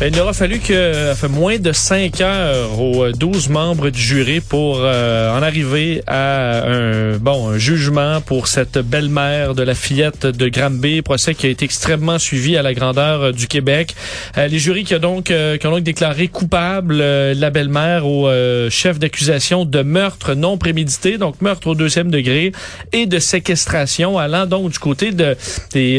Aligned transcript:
Ben, 0.00 0.12
il 0.12 0.20
aura 0.20 0.32
fallu 0.32 0.58
que 0.58 1.12
fait 1.14 1.28
moins 1.28 1.58
de 1.58 1.70
cinq 1.70 2.20
heures 2.20 2.80
aux 2.80 3.12
12 3.12 3.48
membres 3.48 3.90
du 3.90 4.00
jury 4.00 4.40
pour 4.40 4.80
euh, 4.80 5.30
en 5.30 5.40
arriver 5.40 6.02
à 6.08 6.64
un 6.66 7.16
bon 7.16 7.50
un 7.50 7.58
jugement 7.58 8.20
pour 8.20 8.48
cette 8.48 8.78
belle-mère 8.78 9.54
de 9.54 9.62
la 9.62 9.74
fillette 9.76 10.26
de 10.26 10.48
Granby, 10.48 11.00
procès 11.02 11.34
qui 11.34 11.46
a 11.46 11.48
été 11.48 11.64
extrêmement 11.64 12.18
suivi 12.18 12.56
à 12.56 12.62
la 12.62 12.74
grandeur 12.74 13.32
du 13.32 13.46
Québec. 13.46 13.94
Euh, 14.36 14.48
les 14.48 14.58
jurys 14.58 14.82
qui 14.82 14.96
ont 14.96 14.98
donc 14.98 15.30
euh, 15.30 15.58
qui 15.58 15.66
ont 15.68 15.70
donc 15.70 15.84
déclaré 15.84 16.26
coupable 16.26 16.96
la 16.96 17.50
belle-mère 17.50 18.04
au 18.04 18.28
chef 18.70 18.98
d'accusation 18.98 19.64
de 19.64 19.82
meurtre 19.82 20.34
non 20.34 20.58
prémédité, 20.58 21.18
donc 21.18 21.40
meurtre 21.40 21.68
au 21.68 21.76
deuxième 21.76 22.10
degré 22.10 22.50
et 22.92 23.06
de 23.06 23.20
séquestration, 23.20 24.18
allant 24.18 24.46
donc 24.46 24.72
du 24.72 24.78
côté 24.78 25.12
de 25.12 25.36
des 25.72 25.98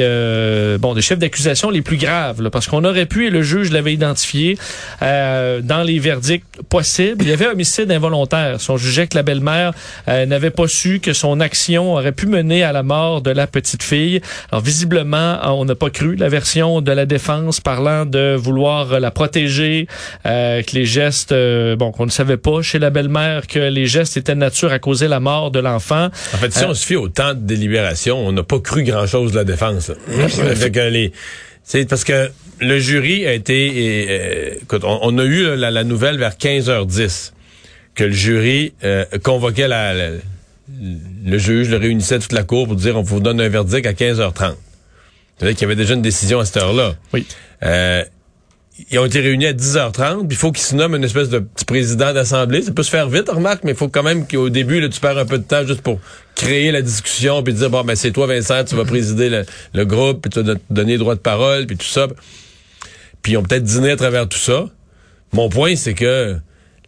bon 0.82 0.93
des 0.93 1.02
chefs 1.02 1.20
d'accusation 1.20 1.70
les 1.70 1.82
plus 1.82 1.98
graves, 1.98 2.41
là, 2.41 2.49
parce 2.49 2.68
qu'on 2.68 2.84
aurait 2.84 3.05
pu 3.05 3.27
et 3.27 3.30
le 3.30 3.41
juge 3.41 3.71
l'avait 3.71 3.84
identifié 3.94 4.57
euh, 5.02 5.62
dans 5.62 5.84
les 5.84 5.99
verdicts 5.99 6.45
possibles. 6.70 7.23
Il 7.23 7.30
y 7.30 7.34
avait 7.34 7.48
homicide 7.48 7.91
involontaire. 7.91 8.59
Si 8.62 8.70
on 8.71 8.77
jugeait 8.77 9.07
que 9.07 9.16
la 9.16 9.23
belle-mère 9.23 9.73
euh, 10.07 10.26
n'avait 10.26 10.52
pas 10.52 10.67
su 10.67 10.99
que 10.99 11.13
son 11.13 11.39
action 11.39 11.93
aurait 11.93 12.12
pu 12.12 12.27
mener 12.27 12.63
à 12.63 12.71
la 12.71 12.84
mort 12.84 13.21
de 13.21 13.31
la 13.31 13.48
petite 13.48 13.84
fille. 13.84 14.21
Alors 14.52 14.63
visiblement, 14.63 15.40
on 15.43 15.66
n'a 15.66 15.76
pas 15.76 15.90
cru 15.90 16.16
la 16.16 16.29
version 16.29 16.81
de 16.81 16.91
la 16.91 17.05
défense 17.05 17.59
parlant 17.59 18.05
de 18.05 18.35
vouloir 18.35 18.99
la 18.99 19.12
protéger, 19.12 19.88
euh, 20.26 20.62
que 20.62 20.76
les 20.76 20.85
gestes, 20.85 21.34
bon, 21.77 21.91
qu'on 21.91 22.05
ne 22.05 22.12
savait 22.12 22.38
pas 22.38 22.62
chez 22.62 22.79
la 22.79 22.90
belle-mère 22.90 23.48
que 23.48 23.60
les 23.60 23.85
gestes 23.85 24.17
étaient 24.17 24.35
de 24.35 24.40
nature 24.40 24.71
à 24.71 24.79
causer 24.79 25.07
la 25.07 25.20
mort 25.20 25.51
de 25.51 25.60
l'enfant. 25.60 26.10
En 26.34 26.38
fait, 26.38 26.54
si 26.54 26.63
on 26.65 26.73
se 26.73 26.85
fie 26.85 26.95
au 26.95 27.10
temps 27.10 27.34
de 27.34 27.40
délibération, 27.40 28.17
on 28.17 28.32
n'a 28.32 28.43
pas 28.43 28.60
cru 28.60 28.84
grand-chose 28.84 29.32
de 29.32 29.38
la 29.38 29.43
défense. 29.43 29.91
Avec 30.40 30.76
les 30.76 31.12
c'est 31.63 31.90
parce 31.90 32.04
que 32.04 32.29
le 32.59 32.79
jury 32.79 33.25
a 33.25 33.34
été... 33.34 34.07
Euh, 34.09 34.55
écoute, 34.61 34.84
on, 34.84 35.17
a 35.17 35.23
eu 35.23 35.55
la, 35.55 35.84
nouvelle 35.84 36.17
vers 36.17 36.35
15h10 36.35 37.31
que 37.93 38.03
le 38.03 38.11
jury 38.11 38.73
euh, 38.84 39.05
convoquait 39.23 39.67
la, 39.67 39.93
le 39.93 41.37
juge, 41.37 41.70
le 41.70 41.77
réunissait 41.77 42.20
toute 42.20 42.33
la 42.33 42.43
cour 42.43 42.67
pour 42.67 42.76
dire 42.76 42.98
on 42.98 43.01
vous 43.01 43.20
donne 43.20 43.39
un 43.39 43.49
verdict 43.49 43.85
à 43.85 43.93
15h30. 43.93 44.55
C'est-à-dire 45.37 45.55
qu'il 45.55 45.61
y 45.61 45.65
avait 45.65 45.76
déjà 45.76 45.93
une 45.93 46.01
décision 46.01 46.39
à 46.39 46.45
cette 46.45 46.57
heure-là. 46.57 46.95
Oui. 47.13 47.26
Euh, 47.63 48.03
ils 48.91 48.99
ont 48.99 49.05
été 49.05 49.21
réunis 49.21 49.48
à 49.48 49.53
10h30, 49.53 50.27
puis 50.27 50.27
il 50.31 50.35
faut 50.35 50.51
qu'ils 50.51 50.63
se 50.63 50.76
nomment 50.76 50.95
une 50.95 51.03
espèce 51.03 51.29
de 51.29 51.39
petit 51.39 51.63
président 51.63 52.13
d'assemblée. 52.13 52.61
Ça 52.61 52.73
peut 52.73 52.83
se 52.83 52.89
faire 52.89 53.07
vite, 53.07 53.29
remarque, 53.29 53.63
mais 53.63 53.71
il 53.71 53.77
faut 53.77 53.87
quand 53.87 54.03
même 54.03 54.27
qu'au 54.27 54.49
début, 54.49 54.81
là, 54.81 54.89
tu 54.89 54.99
perds 54.99 55.17
un 55.17 55.26
peu 55.26 55.37
de 55.37 55.43
temps 55.43 55.65
juste 55.65 55.81
pour 55.81 55.99
créer 56.35 56.71
la 56.71 56.81
discussion, 56.81 57.41
puis 57.41 57.53
dire, 57.53 57.70
bon, 57.70 57.83
ben 57.85 57.95
c'est 57.95 58.11
toi, 58.11 58.27
Vincent, 58.27 58.65
tu 58.65 58.76
vas 58.76 58.83
présider 58.83 59.43
le, 59.73 59.85
groupe, 59.85 60.21
puis 60.21 60.29
tu 60.29 60.41
vas 60.41 60.55
te 60.55 60.59
donner 60.70 60.98
droit 60.98 61.15
de 61.15 61.21
parole, 61.21 61.67
puis 61.67 61.77
tout 61.77 61.85
ça. 61.85 62.07
Puis 63.26 63.31
ils 63.31 63.37
ont 63.37 63.43
peut-être 63.43 63.63
dîné 63.63 63.90
à 63.90 63.95
travers 63.95 64.29
tout 64.29 64.38
ça. 64.38 64.68
Mon 65.34 65.50
point, 65.50 65.75
c'est 65.75 65.95
que 65.95 66.38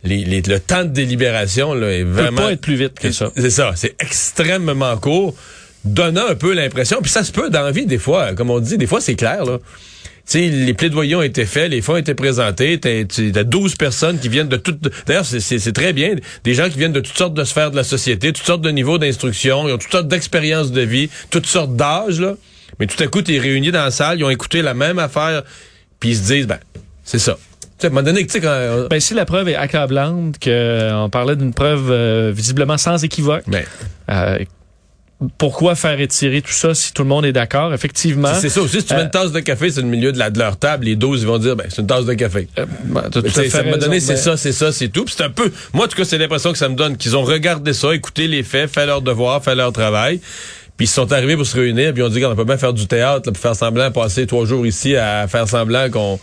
les, 0.04 0.24
le 0.24 0.60
temps 0.60 0.84
de 0.84 0.90
délibération 0.90 1.74
là, 1.74 1.88
est 1.88 2.04
vraiment... 2.04 2.38
peut 2.38 2.44
pas 2.44 2.52
être 2.52 2.62
plus 2.62 2.76
vite 2.76 3.00
que 3.00 3.12
ça. 3.12 3.32
C'est 3.36 3.50
ça, 3.50 3.72
c'est 3.76 3.96
extrêmement 4.00 4.98
court, 4.98 5.36
donnant 5.84 6.28
un 6.28 6.36
peu 6.36 6.54
l'impression, 6.54 7.00
puis 7.02 7.10
ça 7.10 7.24
se 7.24 7.32
peut 7.32 7.50
dans 7.50 7.64
la 7.64 7.72
vie 7.72 7.88
des 7.88 7.98
fois, 7.98 8.36
comme 8.36 8.52
on 8.52 8.60
dit, 8.60 8.78
des 8.78 8.86
fois 8.86 9.02
c'est 9.02 9.16
clair, 9.16 9.46
là 9.46 9.58
sais, 10.28 10.50
les 10.50 10.74
plaidoyers 10.76 11.16
ont 11.16 11.24
été 11.24 11.48
faits, 11.48 11.72
les 11.72 11.82
fonds 11.82 11.94
ont 11.94 11.98
été 11.98 12.14
présentés, 12.14 12.80
t'as 12.80 13.44
12 13.44 13.76
personnes 13.76 14.20
qui 14.20 14.30
viennent 14.30 14.50
de 14.50 14.58
toutes... 14.58 14.92
D'ailleurs, 15.08 15.26
c'est 15.26 15.74
très 15.74 15.94
bien, 15.94 16.14
des 16.44 16.54
gens 16.54 16.70
qui 16.70 16.78
viennent 16.78 16.94
de 16.94 17.00
toutes 17.00 17.18
sortes 17.18 17.34
de 17.34 17.44
sphères 17.44 17.72
de 17.72 17.76
la 17.78 17.84
société, 17.84 18.32
toutes 18.32 18.46
sortes 18.46 18.62
de 18.62 18.70
niveaux 18.70 19.00
d'instruction, 19.00 19.68
ils 19.68 19.72
ont 19.72 19.78
toutes 19.80 19.92
sortes 19.92 20.08
d'expériences 20.08 20.72
de 20.72 20.82
vie, 20.82 21.10
toutes 21.32 21.48
sortes 21.48 21.76
d'âges, 21.76 22.20
là. 22.20 22.36
Mais 22.80 22.86
tout 22.86 23.02
à 23.02 23.08
coup, 23.08 23.24
t'es 23.24 23.40
réunis 23.40 23.72
dans 23.72 23.84
la 23.84 23.92
salle, 23.92 24.20
ils 24.20 24.24
ont 24.24 24.30
écouté 24.30 24.62
la 24.62 24.76
même 24.76 25.00
affaire, 25.00 25.44
puis 26.00 26.10
ils 26.10 26.18
se 26.18 26.34
disent, 26.34 26.48
ben, 26.48 26.60
c'est 27.04 27.20
ça. 27.20 27.38
Tu 27.62 27.68
sais, 27.80 27.88
à 27.88 27.90
un 27.90 27.94
moment 27.94 28.04
donné, 28.04 28.26
tu 28.26 28.32
sais, 28.32 28.42
quand... 28.42 28.88
Ben, 28.90 29.00
si 29.00 29.14
la 29.14 29.26
preuve 29.26 29.50
est 29.50 29.56
accablante, 29.56 30.40
qu'on 30.44 31.10
parlait 31.12 31.36
d'une 31.36 31.54
preuve 31.54 31.92
euh, 31.92 32.32
visiblement 32.34 32.78
sans 32.78 33.04
équivoque, 33.04 33.44
ben. 33.48 33.64
euh, 34.10 34.40
pourquoi 35.38 35.74
faire 35.76 36.00
étirer 36.00 36.42
tout 36.42 36.52
ça 36.52 36.76
si 36.76 36.94
tout 36.94 37.02
le 37.02 37.10
monde 37.10 37.26
est 37.26 37.34
d'accord? 37.34 37.74
Effectivement. 37.74 38.34
C'est 38.40 38.50
ça 38.50 38.62
aussi. 38.62 38.82
Si 38.82 38.86
tu 38.86 38.94
mets 38.94 39.02
une 39.02 39.08
euh, 39.08 39.10
tasse 39.10 39.32
de 39.32 39.40
café 39.40 39.72
c'est 39.72 39.82
le 39.82 39.88
milieu 39.88 40.12
de, 40.12 40.20
la, 40.20 40.30
de 40.30 40.38
leur 40.38 40.58
table, 40.58 40.86
les 40.86 40.96
12, 40.96 41.22
ils 41.22 41.28
vont 41.28 41.40
dire, 41.40 41.56
ben, 41.56 41.66
c'est 41.70 41.82
une 41.82 41.88
tasse 41.88 42.06
de 42.06 42.14
café. 42.14 42.48
Euh, 42.60 42.66
ben, 42.86 43.10
ça 43.50 43.64
m'a 43.64 43.78
donné, 43.78 44.00
c'est 44.00 44.18
ça, 44.18 44.38
c'est 44.38 44.52
ça, 44.52 44.72
c'est 44.72 44.90
tout. 44.90 45.06
c'est 45.08 45.24
un 45.24 45.30
peu, 45.30 45.52
moi, 45.74 45.86
en 45.86 45.88
tout 45.88 45.98
cas, 45.98 46.06
c'est 46.06 46.20
l'impression 46.20 46.52
que 46.52 46.58
ça 46.58 46.70
me 46.70 46.76
donne 46.76 46.98
qu'ils 46.98 47.18
ont 47.18 47.24
regardé 47.24 47.74
ça, 47.74 47.96
écouté 47.96 48.28
les 48.28 48.44
faits, 48.44 48.72
fait 48.72 48.86
leur 48.86 49.02
devoir, 49.02 49.44
fait 49.44 49.56
leur 49.56 49.72
travail. 49.72 50.20
Puis 50.78 50.86
ils 50.86 50.90
sont 50.90 51.12
arrivés 51.12 51.36
pour 51.36 51.46
se 51.46 51.56
réunir, 51.56 51.92
puis 51.92 52.04
ils 52.04 52.06
ont 52.06 52.10
dit 52.10 52.22
qu'on 52.22 52.36
peut 52.36 52.44
bien 52.44 52.58
faire 52.58 52.74
du 52.74 52.88
théâtre, 52.88 53.24
là, 53.26 53.32
pour 53.32 53.42
faire 53.42 53.56
semblant, 53.56 53.92
passer 53.92 54.28
trois 54.28 54.46
jours 54.46 54.66
ici 54.66 54.96
à 54.96 55.28
faire 55.28 55.48
semblant 55.48 55.90
qu'on 55.90 56.20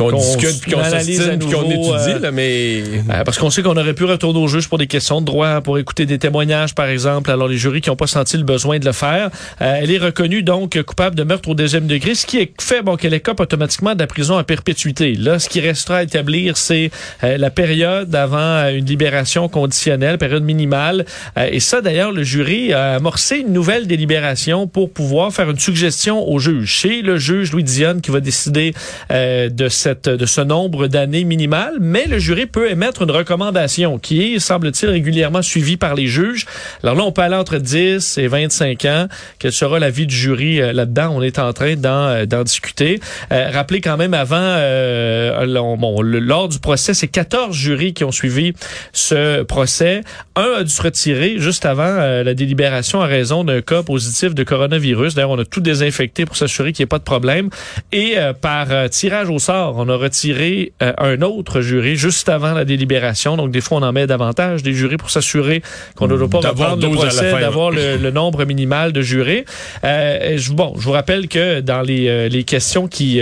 qu'on 0.00 0.16
discute 0.16 0.60
puis 0.60 0.72
qu'on 0.72 0.84
s'ostine 0.84 1.38
puis 1.38 1.50
qu'on 1.50 1.70
étudie 1.70 2.14
euh, 2.14 2.18
là, 2.18 2.30
mais 2.30 2.82
euh, 2.82 3.24
parce 3.24 3.38
qu'on 3.38 3.50
sait 3.50 3.62
qu'on 3.62 3.76
aurait 3.76 3.94
pu 3.94 4.04
retourner 4.04 4.38
au 4.38 4.48
juge 4.48 4.68
pour 4.68 4.78
des 4.78 4.86
questions 4.86 5.20
de 5.20 5.26
droit 5.26 5.60
pour 5.60 5.78
écouter 5.78 6.06
des 6.06 6.18
témoignages 6.18 6.74
par 6.74 6.86
exemple. 6.86 7.30
Alors 7.30 7.48
les 7.48 7.56
jurys 7.56 7.80
qui 7.80 7.90
n'ont 7.90 7.96
pas 7.96 8.06
senti 8.06 8.36
le 8.36 8.44
besoin 8.44 8.78
de 8.78 8.84
le 8.84 8.92
faire 8.92 9.30
euh, 9.60 9.78
elle 9.80 9.90
est 9.90 9.98
reconnue 9.98 10.42
donc 10.42 10.80
coupable 10.82 11.16
de 11.16 11.24
meurtre 11.24 11.48
au 11.48 11.54
deuxième 11.54 11.86
degré 11.86 12.14
ce 12.14 12.26
qui 12.26 12.38
est 12.38 12.52
fait 12.60 12.82
bon 12.82 12.96
qu'elle 12.96 13.14
écope 13.14 13.40
automatiquement 13.40 13.94
de 13.94 14.00
la 14.00 14.06
prison 14.06 14.36
à 14.38 14.44
perpétuité. 14.44 15.14
Là 15.14 15.38
ce 15.38 15.48
qui 15.48 15.60
restera 15.60 15.98
à 15.98 16.02
établir 16.02 16.56
c'est 16.56 16.90
la 17.22 17.50
période 17.50 18.14
avant 18.14 18.68
une 18.68 18.86
libération 18.86 19.48
conditionnelle 19.48 20.18
période 20.18 20.44
minimale. 20.44 21.04
Et 21.50 21.60
ça 21.60 21.80
d'ailleurs 21.80 22.12
le 22.12 22.22
jury 22.22 22.72
a 22.72 22.94
amorcé 22.94 23.38
une 23.38 23.52
nouvelle 23.52 23.86
délibération 23.86 24.66
pour 24.66 24.90
pouvoir 24.92 25.32
faire 25.32 25.50
une 25.50 25.58
suggestion 25.58 26.28
au 26.28 26.38
juge. 26.38 26.80
C'est 26.80 27.02
le 27.02 27.16
juge 27.16 27.52
Louis 27.52 27.64
Dionne 27.64 28.00
qui 28.00 28.10
va 28.10 28.20
décider 28.20 28.74
de 29.10 29.68
cette, 29.68 29.89
de 29.94 30.26
ce 30.26 30.40
nombre 30.40 30.86
d'années 30.86 31.24
minimales, 31.24 31.76
mais 31.80 32.06
le 32.06 32.18
jury 32.18 32.46
peut 32.46 32.70
émettre 32.70 33.02
une 33.02 33.10
recommandation 33.10 33.98
qui 33.98 34.22
est, 34.22 34.38
semble-t-il, 34.38 34.90
régulièrement 34.90 35.42
suivie 35.42 35.76
par 35.76 35.94
les 35.94 36.06
juges. 36.06 36.46
Alors 36.82 36.94
là, 36.94 37.04
on 37.04 37.12
peut 37.12 37.22
aller 37.22 37.36
entre 37.36 37.58
10 37.58 38.18
et 38.18 38.26
25 38.26 38.84
ans. 38.86 39.06
Quel 39.38 39.52
sera 39.52 39.78
l'avis 39.78 40.06
du 40.06 40.14
jury 40.14 40.60
euh, 40.60 40.72
là-dedans? 40.72 41.10
On 41.14 41.22
est 41.22 41.38
en 41.38 41.52
train 41.52 41.76
d'en, 41.76 42.08
euh, 42.08 42.44
discuter. 42.44 43.00
Euh, 43.32 43.50
rappelez 43.52 43.80
quand 43.80 43.96
même 43.96 44.14
avant, 44.14 44.36
euh, 44.38 45.46
bon, 45.76 46.00
lors 46.02 46.48
du 46.48 46.58
procès, 46.58 46.94
c'est 46.94 47.08
14 47.08 47.54
jurys 47.54 47.92
qui 47.92 48.04
ont 48.04 48.12
suivi 48.12 48.54
ce 48.92 49.42
procès. 49.42 50.02
Un 50.36 50.58
a 50.58 50.64
dû 50.64 50.70
se 50.70 50.82
retirer 50.82 51.38
juste 51.38 51.66
avant 51.66 51.96
la 51.96 52.34
délibération 52.34 53.00
à 53.02 53.06
raison 53.06 53.44
d'un 53.44 53.60
cas 53.60 53.82
positif 53.82 54.34
de 54.34 54.42
coronavirus. 54.42 55.14
D'ailleurs, 55.14 55.30
on 55.30 55.38
a 55.38 55.44
tout 55.44 55.60
désinfecté 55.60 56.24
pour 56.24 56.36
s'assurer 56.36 56.72
qu'il 56.72 56.82
n'y 56.82 56.84
ait 56.84 56.88
pas 56.88 56.98
de 56.98 57.04
problème. 57.04 57.50
Et 57.92 58.16
par 58.40 58.68
tirage 58.90 59.28
au 59.28 59.38
sort, 59.38 59.79
on 59.80 59.88
a 59.88 59.96
retiré 59.96 60.72
euh, 60.82 60.92
un 60.98 61.22
autre 61.22 61.60
jury 61.62 61.96
juste 61.96 62.28
avant 62.28 62.52
la 62.52 62.64
délibération. 62.64 63.36
Donc, 63.36 63.50
des 63.50 63.60
fois, 63.60 63.78
on 63.78 63.82
en 63.82 63.92
met 63.92 64.06
davantage 64.06 64.62
des 64.62 64.74
jurés 64.74 64.96
pour 64.96 65.10
s'assurer 65.10 65.62
qu'on 65.96 66.06
ne 66.06 66.16
doit 66.16 66.28
pas 66.28 66.50
reprendre 66.50 66.86
le 66.86 66.94
procès, 66.94 67.32
d'avoir 67.40 67.70
le, 67.70 68.10
nombre 68.10 68.44
minimal 68.44 68.92
de 68.92 69.02
jurés. 69.02 69.44
Euh, 69.84 70.36
je, 70.36 70.52
bon, 70.52 70.74
je 70.76 70.82
vous 70.82 70.90
rappelle 70.90 71.28
que 71.28 71.60
dans 71.60 71.80
les, 71.80 72.08
euh, 72.08 72.28
les 72.28 72.44
questions 72.44 72.88
qui, 72.88 73.20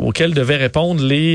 auxquelles 0.00 0.34
devaient 0.34 0.56
répondre 0.56 1.02
les, 1.02 1.34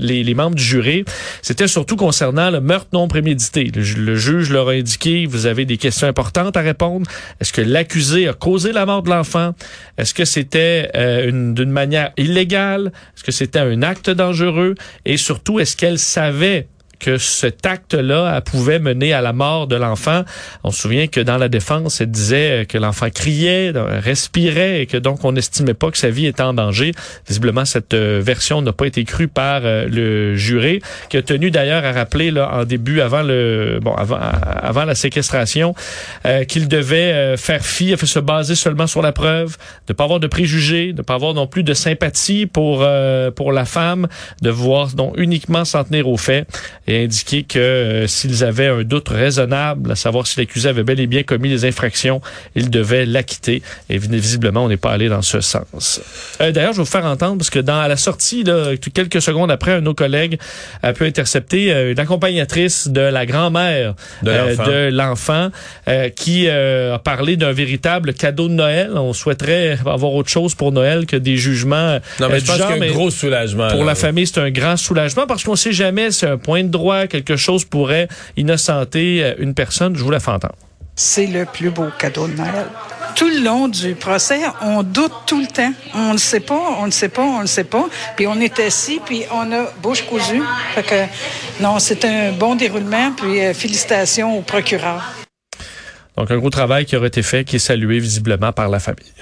les, 0.00 0.22
les, 0.22 0.34
membres 0.34 0.54
du 0.54 0.62
jury, 0.62 1.04
c'était 1.42 1.66
surtout 1.66 1.96
concernant 1.96 2.50
le 2.50 2.60
meurtre 2.60 2.88
non 2.92 3.08
prémédité. 3.08 3.70
Le, 3.74 4.14
juge 4.14 4.50
leur 4.50 4.68
a 4.68 4.72
indiqué, 4.72 5.26
vous 5.26 5.46
avez 5.46 5.64
des 5.64 5.76
questions 5.76 6.06
importantes 6.06 6.56
à 6.56 6.60
répondre. 6.60 7.10
Est-ce 7.40 7.52
que 7.52 7.60
l'accusé 7.60 8.28
a 8.28 8.32
causé 8.32 8.72
la 8.72 8.86
mort 8.86 9.02
de 9.02 9.10
l'enfant? 9.10 9.54
Est-ce 9.98 10.14
que 10.14 10.24
c'était 10.24 10.90
d'une 10.94 11.70
manière 11.70 12.12
illégale? 12.16 12.92
Est-ce 13.16 13.24
que 13.24 13.32
c'était 13.32 13.58
un 13.58 13.79
acte 13.82 14.10
dangereux 14.10 14.74
et 15.04 15.16
surtout, 15.16 15.60
est-ce 15.60 15.76
qu'elle 15.76 15.98
savait 15.98 16.68
que 17.00 17.18
cet 17.18 17.66
acte-là 17.66 18.40
pouvait 18.42 18.78
mener 18.78 19.12
à 19.12 19.20
la 19.20 19.32
mort 19.32 19.66
de 19.66 19.76
l'enfant. 19.76 20.22
On 20.62 20.70
se 20.70 20.82
souvient 20.82 21.08
que 21.08 21.20
dans 21.20 21.38
la 21.38 21.48
défense, 21.48 22.00
elle 22.00 22.10
disait 22.10 22.66
que 22.68 22.78
l'enfant 22.78 23.08
criait, 23.10 23.72
respirait 23.74 24.82
et 24.82 24.86
que 24.86 24.96
donc 24.96 25.24
on 25.24 25.32
n'estimait 25.32 25.74
pas 25.74 25.90
que 25.90 25.98
sa 25.98 26.10
vie 26.10 26.26
était 26.26 26.42
en 26.42 26.54
danger. 26.54 26.92
Visiblement, 27.26 27.64
cette 27.64 27.94
euh, 27.94 28.20
version 28.22 28.62
n'a 28.62 28.72
pas 28.72 28.86
été 28.86 29.04
crue 29.04 29.28
par 29.28 29.62
euh, 29.64 29.86
le 29.88 30.36
juré, 30.36 30.80
qui 31.08 31.16
a 31.16 31.22
tenu 31.22 31.50
d'ailleurs 31.50 31.84
à 31.84 31.92
rappeler 31.92 32.30
là, 32.30 32.50
en 32.52 32.64
début, 32.64 33.00
avant 33.00 33.22
le 33.22 33.78
bon, 33.82 33.94
avant, 33.94 34.18
avant 34.20 34.84
la 34.84 34.94
séquestration, 34.94 35.74
euh, 36.26 36.44
qu'il 36.44 36.68
devait 36.68 37.36
faire 37.36 37.64
fi, 37.64 37.96
se 37.96 38.18
baser 38.18 38.54
seulement 38.54 38.86
sur 38.86 39.02
la 39.02 39.12
preuve, 39.12 39.56
de 39.86 39.92
pas 39.92 40.04
avoir 40.04 40.20
de 40.20 40.26
préjugés, 40.26 40.92
de 40.92 41.02
pas 41.02 41.14
avoir 41.14 41.34
non 41.34 41.46
plus 41.46 41.62
de 41.62 41.74
sympathie 41.74 42.46
pour 42.46 42.86
pour 43.36 43.52
la 43.52 43.64
femme, 43.64 44.08
de 44.42 44.50
voir 44.50 44.88
donc 44.88 45.14
uniquement 45.16 45.64
s'en 45.64 45.84
tenir 45.84 46.08
aux 46.08 46.16
faits 46.16 46.46
et 46.90 47.04
indiqué 47.04 47.44
que 47.44 47.58
euh, 47.58 48.06
s'ils 48.08 48.42
avaient 48.42 48.66
un 48.66 48.82
doute 48.82 49.08
raisonnable 49.08 49.92
à 49.92 49.94
savoir 49.94 50.26
si 50.26 50.40
l'accusé 50.40 50.68
avait 50.68 50.82
bel 50.82 50.98
et 50.98 51.06
bien 51.06 51.22
commis 51.22 51.48
des 51.48 51.64
infractions, 51.64 52.20
ils 52.56 52.68
devaient 52.68 53.06
l'acquitter. 53.06 53.62
Et 53.88 53.98
visiblement, 53.98 54.64
on 54.64 54.68
n'est 54.68 54.76
pas 54.76 54.90
allé 54.90 55.08
dans 55.08 55.22
ce 55.22 55.40
sens. 55.40 56.00
Euh, 56.40 56.50
D'ailleurs, 56.50 56.72
je 56.72 56.78
vais 56.78 56.82
vous 56.82 56.90
faire 56.90 57.04
entendre 57.04 57.38
parce 57.38 57.50
que 57.50 57.60
dans 57.60 57.78
à 57.78 57.86
la 57.86 57.96
sortie, 57.96 58.42
là, 58.42 58.72
quelques 58.92 59.22
secondes 59.22 59.52
après, 59.52 59.72
un 59.72 59.76
de 59.76 59.84
nos 59.84 59.94
collègues 59.94 60.38
a 60.82 60.92
pu 60.92 61.06
intercepter 61.06 61.72
euh, 61.72 61.92
une 61.92 62.00
accompagnatrice 62.00 62.88
de 62.88 63.00
la 63.00 63.24
grand-mère 63.24 63.94
de 64.22 64.88
l'enfant 64.90 65.50
euh, 65.86 66.08
qui 66.08 66.48
a 66.48 66.98
parlé 66.98 67.36
d'un 67.36 67.52
véritable 67.52 68.14
cadeau 68.14 68.48
de 68.48 68.54
Noël. 68.54 68.90
On 68.96 69.12
souhaiterait 69.12 69.78
avoir 69.86 70.12
autre 70.12 70.28
chose 70.28 70.56
pour 70.56 70.72
Noël 70.72 71.06
que 71.06 71.16
des 71.16 71.36
jugements. 71.36 71.98
Non, 72.18 72.28
mais 72.28 72.40
je 72.40 72.46
pense 72.46 72.60
a 72.60 72.72
un 72.72 72.86
gros 72.88 73.10
soulagement. 73.10 73.68
Pour 73.68 73.84
la 73.84 73.94
famille, 73.94 74.26
c'est 74.26 74.40
un 74.40 74.50
grand 74.50 74.76
soulagement 74.76 75.26
parce 75.28 75.44
qu'on 75.44 75.56
sait 75.56 75.72
jamais, 75.72 76.10
c'est 76.10 76.26
un 76.26 76.38
point 76.38 76.64
de 76.64 76.68
droit, 76.68 76.79
quelque 77.08 77.36
chose 77.36 77.64
pourrait 77.64 78.08
innocenter 78.36 79.34
une 79.38 79.54
personne. 79.54 79.96
Je 79.96 80.02
vous 80.02 80.10
la 80.10 80.20
fais 80.20 80.30
entendre. 80.30 80.56
C'est 80.96 81.26
le 81.26 81.44
plus 81.46 81.70
beau 81.70 81.86
cadeau 81.98 82.26
de 82.26 82.34
Noël 82.34 82.66
tout 83.14 83.28
le 83.28 83.40
long 83.40 83.68
du 83.68 83.94
procès, 83.94 84.40
on 84.62 84.82
doute 84.82 85.12
tout 85.26 85.40
le 85.40 85.46
temps. 85.46 85.72
On 85.94 86.14
ne 86.14 86.18
sait 86.18 86.40
pas, 86.40 86.78
on 86.78 86.86
ne 86.86 86.90
sait 86.90 87.08
pas, 87.08 87.22
on 87.22 87.42
ne 87.42 87.46
sait 87.46 87.64
pas. 87.64 87.86
Puis 88.16 88.26
on 88.26 88.40
est 88.40 88.58
assis, 88.60 89.00
puis 89.04 89.24
on 89.30 89.52
a 89.52 89.70
bouche 89.82 90.02
cousue. 90.06 90.42
Fait 90.74 90.82
que, 90.82 91.62
non, 91.62 91.78
c'est 91.78 92.04
un 92.04 92.32
bon 92.32 92.54
déroulement, 92.54 93.12
puis 93.12 93.44
euh, 93.44 93.54
félicitations 93.54 94.38
au 94.38 94.42
procureur. 94.42 95.02
Donc, 96.16 96.30
un 96.30 96.38
gros 96.38 96.50
travail 96.50 96.86
qui 96.86 96.96
aurait 96.96 97.08
été 97.08 97.22
fait, 97.22 97.44
qui 97.44 97.56
est 97.56 97.60
salué 97.60 97.98
visiblement 97.98 98.52
par 98.52 98.68
la 98.68 98.80
famille. 98.80 99.12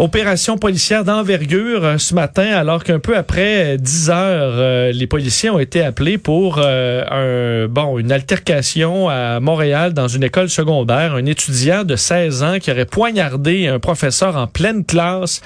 Opération 0.00 0.56
policière 0.56 1.04
d'envergure 1.04 1.84
euh, 1.84 1.98
ce 1.98 2.14
matin, 2.14 2.46
alors 2.54 2.84
qu'un 2.84 3.00
peu 3.00 3.18
après 3.18 3.76
10 3.76 4.08
euh, 4.08 4.12
heures, 4.14 4.54
euh, 4.56 4.92
les 4.92 5.06
policiers 5.06 5.50
ont 5.50 5.58
été 5.58 5.82
appelés 5.82 6.16
pour 6.16 6.58
un 6.58 7.66
bon 7.68 7.98
une 7.98 8.10
altercation 8.10 9.10
à 9.10 9.40
Montréal 9.40 9.92
dans 9.92 10.08
une 10.08 10.22
école 10.24 10.48
secondaire. 10.48 11.16
Un 11.16 11.26
étudiant 11.26 11.84
de 11.84 11.96
16 11.96 12.42
ans 12.42 12.58
qui 12.58 12.70
aurait 12.70 12.86
poignardé 12.86 13.66
un 13.66 13.78
professeur 13.78 14.36
en 14.36 14.46
pleine 14.46 14.86
classe 14.86 15.42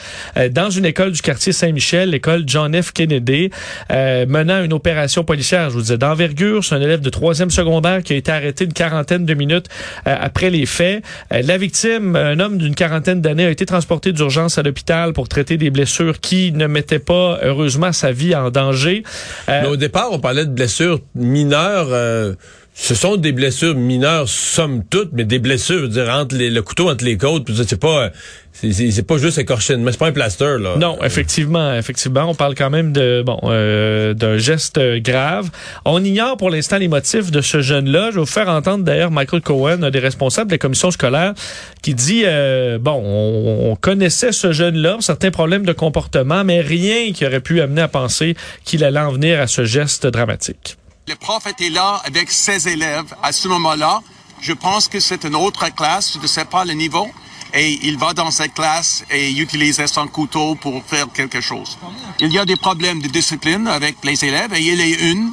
dans 0.52 0.70
une 0.70 0.84
école 0.84 1.10
du 1.10 1.20
quartier 1.20 1.52
Saint-Michel, 1.52 2.10
l'école 2.10 2.44
John 2.46 2.80
F. 2.80 2.92
Kennedy, 2.92 3.50
menant 3.90 4.62
une 4.62 4.72
opération 4.72 5.24
policière, 5.24 5.70
je 5.70 5.74
vous 5.74 5.80
disais, 5.80 5.98
d'envergure. 5.98 6.64
C'est 6.64 6.74
un 6.74 6.80
élève 6.80 7.00
de 7.00 7.10
troisième 7.10 7.50
secondaire 7.50 8.02
qui 8.02 8.12
a 8.12 8.16
été 8.16 8.30
arrêté 8.30 8.64
une 8.64 8.72
quarantaine 8.72 9.24
de 9.24 9.34
minutes 9.34 9.66
après 10.04 10.50
les 10.50 10.66
faits. 10.66 11.02
la 11.30 11.58
victime, 11.58 12.14
un 12.16 12.38
homme 12.38 12.58
d'une 12.58 12.74
quarantaine 12.74 13.20
d'années, 13.20 13.46
a 13.46 13.50
été 13.50 13.66
transporté 13.66 14.12
d'urgence 14.12 14.43
à 14.58 14.62
l'hôpital 14.62 15.12
pour 15.12 15.28
traiter 15.28 15.56
des 15.56 15.70
blessures 15.70 16.20
qui 16.20 16.52
ne 16.52 16.66
mettaient 16.66 16.98
pas, 16.98 17.38
heureusement, 17.42 17.92
sa 17.92 18.12
vie 18.12 18.34
en 18.34 18.50
danger. 18.50 19.02
Euh, 19.48 19.66
au 19.66 19.76
départ, 19.76 20.08
on 20.12 20.18
parlait 20.18 20.44
de 20.44 20.50
blessures 20.50 21.00
mineures. 21.14 21.88
Euh, 21.90 22.34
ce 22.76 22.96
sont 22.96 23.16
des 23.16 23.30
blessures 23.30 23.76
mineures, 23.76 24.28
somme 24.28 24.82
toute, 24.84 25.10
mais 25.12 25.24
des 25.24 25.38
blessures, 25.38 25.88
dire, 25.88 26.10
entre 26.10 26.34
les, 26.34 26.50
le 26.50 26.60
couteau 26.60 26.90
entre 26.90 27.04
les 27.04 27.16
côtes, 27.16 27.48
c'est 27.66 27.80
pas, 27.80 28.10
c'est 28.52 29.06
pas 29.06 29.16
juste 29.16 29.38
écorché, 29.38 29.76
mais 29.76 29.92
c'est 29.92 29.98
pas 29.98 30.08
un 30.08 30.12
plaster, 30.12 30.58
là. 30.58 30.76
Non, 30.76 30.98
effectivement, 31.04 31.72
effectivement, 31.74 32.24
on 32.28 32.34
parle 32.34 32.56
quand 32.56 32.70
même 32.70 32.92
de, 32.92 33.22
bon, 33.24 33.38
euh, 33.44 34.12
d'un 34.12 34.38
geste 34.38 34.80
grave. 34.96 35.50
On 35.84 36.02
ignore 36.02 36.36
pour 36.36 36.50
l'instant 36.50 36.78
les 36.78 36.88
motifs 36.88 37.30
de 37.30 37.40
ce 37.40 37.60
jeune-là. 37.60 38.10
Je 38.10 38.16
vais 38.16 38.20
vous 38.20 38.26
faire 38.26 38.48
entendre 38.48 38.82
d'ailleurs 38.82 39.12
Michael 39.12 39.40
Cohen, 39.40 39.84
un 39.84 39.90
des 39.90 40.00
responsables 40.00 40.50
de 40.50 40.54
la 40.54 40.58
commission 40.58 40.90
scolaire, 40.90 41.34
qui 41.80 41.94
dit, 41.94 42.22
euh, 42.24 42.78
bon, 42.78 43.00
on, 43.04 43.70
on, 43.70 43.76
connaissait 43.76 44.32
ce 44.32 44.50
jeune-là, 44.50 44.96
certains 44.98 45.30
problèmes 45.30 45.64
de 45.64 45.72
comportement, 45.72 46.42
mais 46.42 46.60
rien 46.60 47.12
qui 47.12 47.24
aurait 47.24 47.40
pu 47.40 47.60
amener 47.60 47.82
à 47.82 47.88
penser 47.88 48.34
qu'il 48.64 48.82
allait 48.82 48.98
en 48.98 49.12
venir 49.12 49.40
à 49.40 49.46
ce 49.46 49.64
geste 49.64 50.08
dramatique. 50.08 50.76
Le 51.06 51.16
prof 51.16 51.46
était 51.46 51.68
là 51.68 52.00
avec 52.06 52.30
ses 52.30 52.66
élèves 52.66 53.14
à 53.22 53.30
ce 53.30 53.46
moment-là. 53.48 54.00
Je 54.40 54.54
pense 54.54 54.88
que 54.88 55.00
c'est 55.00 55.24
une 55.24 55.36
autre 55.36 55.68
classe, 55.68 56.14
je 56.14 56.18
ne 56.18 56.26
sais 56.26 56.46
pas 56.46 56.64
le 56.64 56.72
niveau. 56.72 57.06
Et 57.52 57.78
il 57.82 57.98
va 57.98 58.14
dans 58.14 58.30
cette 58.30 58.54
classe 58.54 59.04
et 59.10 59.30
utilise 59.32 59.84
son 59.84 60.08
couteau 60.08 60.54
pour 60.54 60.82
faire 60.82 61.06
quelque 61.12 61.42
chose. 61.42 61.76
Il 62.20 62.32
y 62.32 62.38
a 62.38 62.46
des 62.46 62.56
problèmes 62.56 63.02
de 63.02 63.08
discipline 63.08 63.68
avec 63.68 63.96
les 64.02 64.24
élèves 64.24 64.54
et 64.54 64.60
il 64.60 64.80
a 64.80 65.10
une 65.10 65.30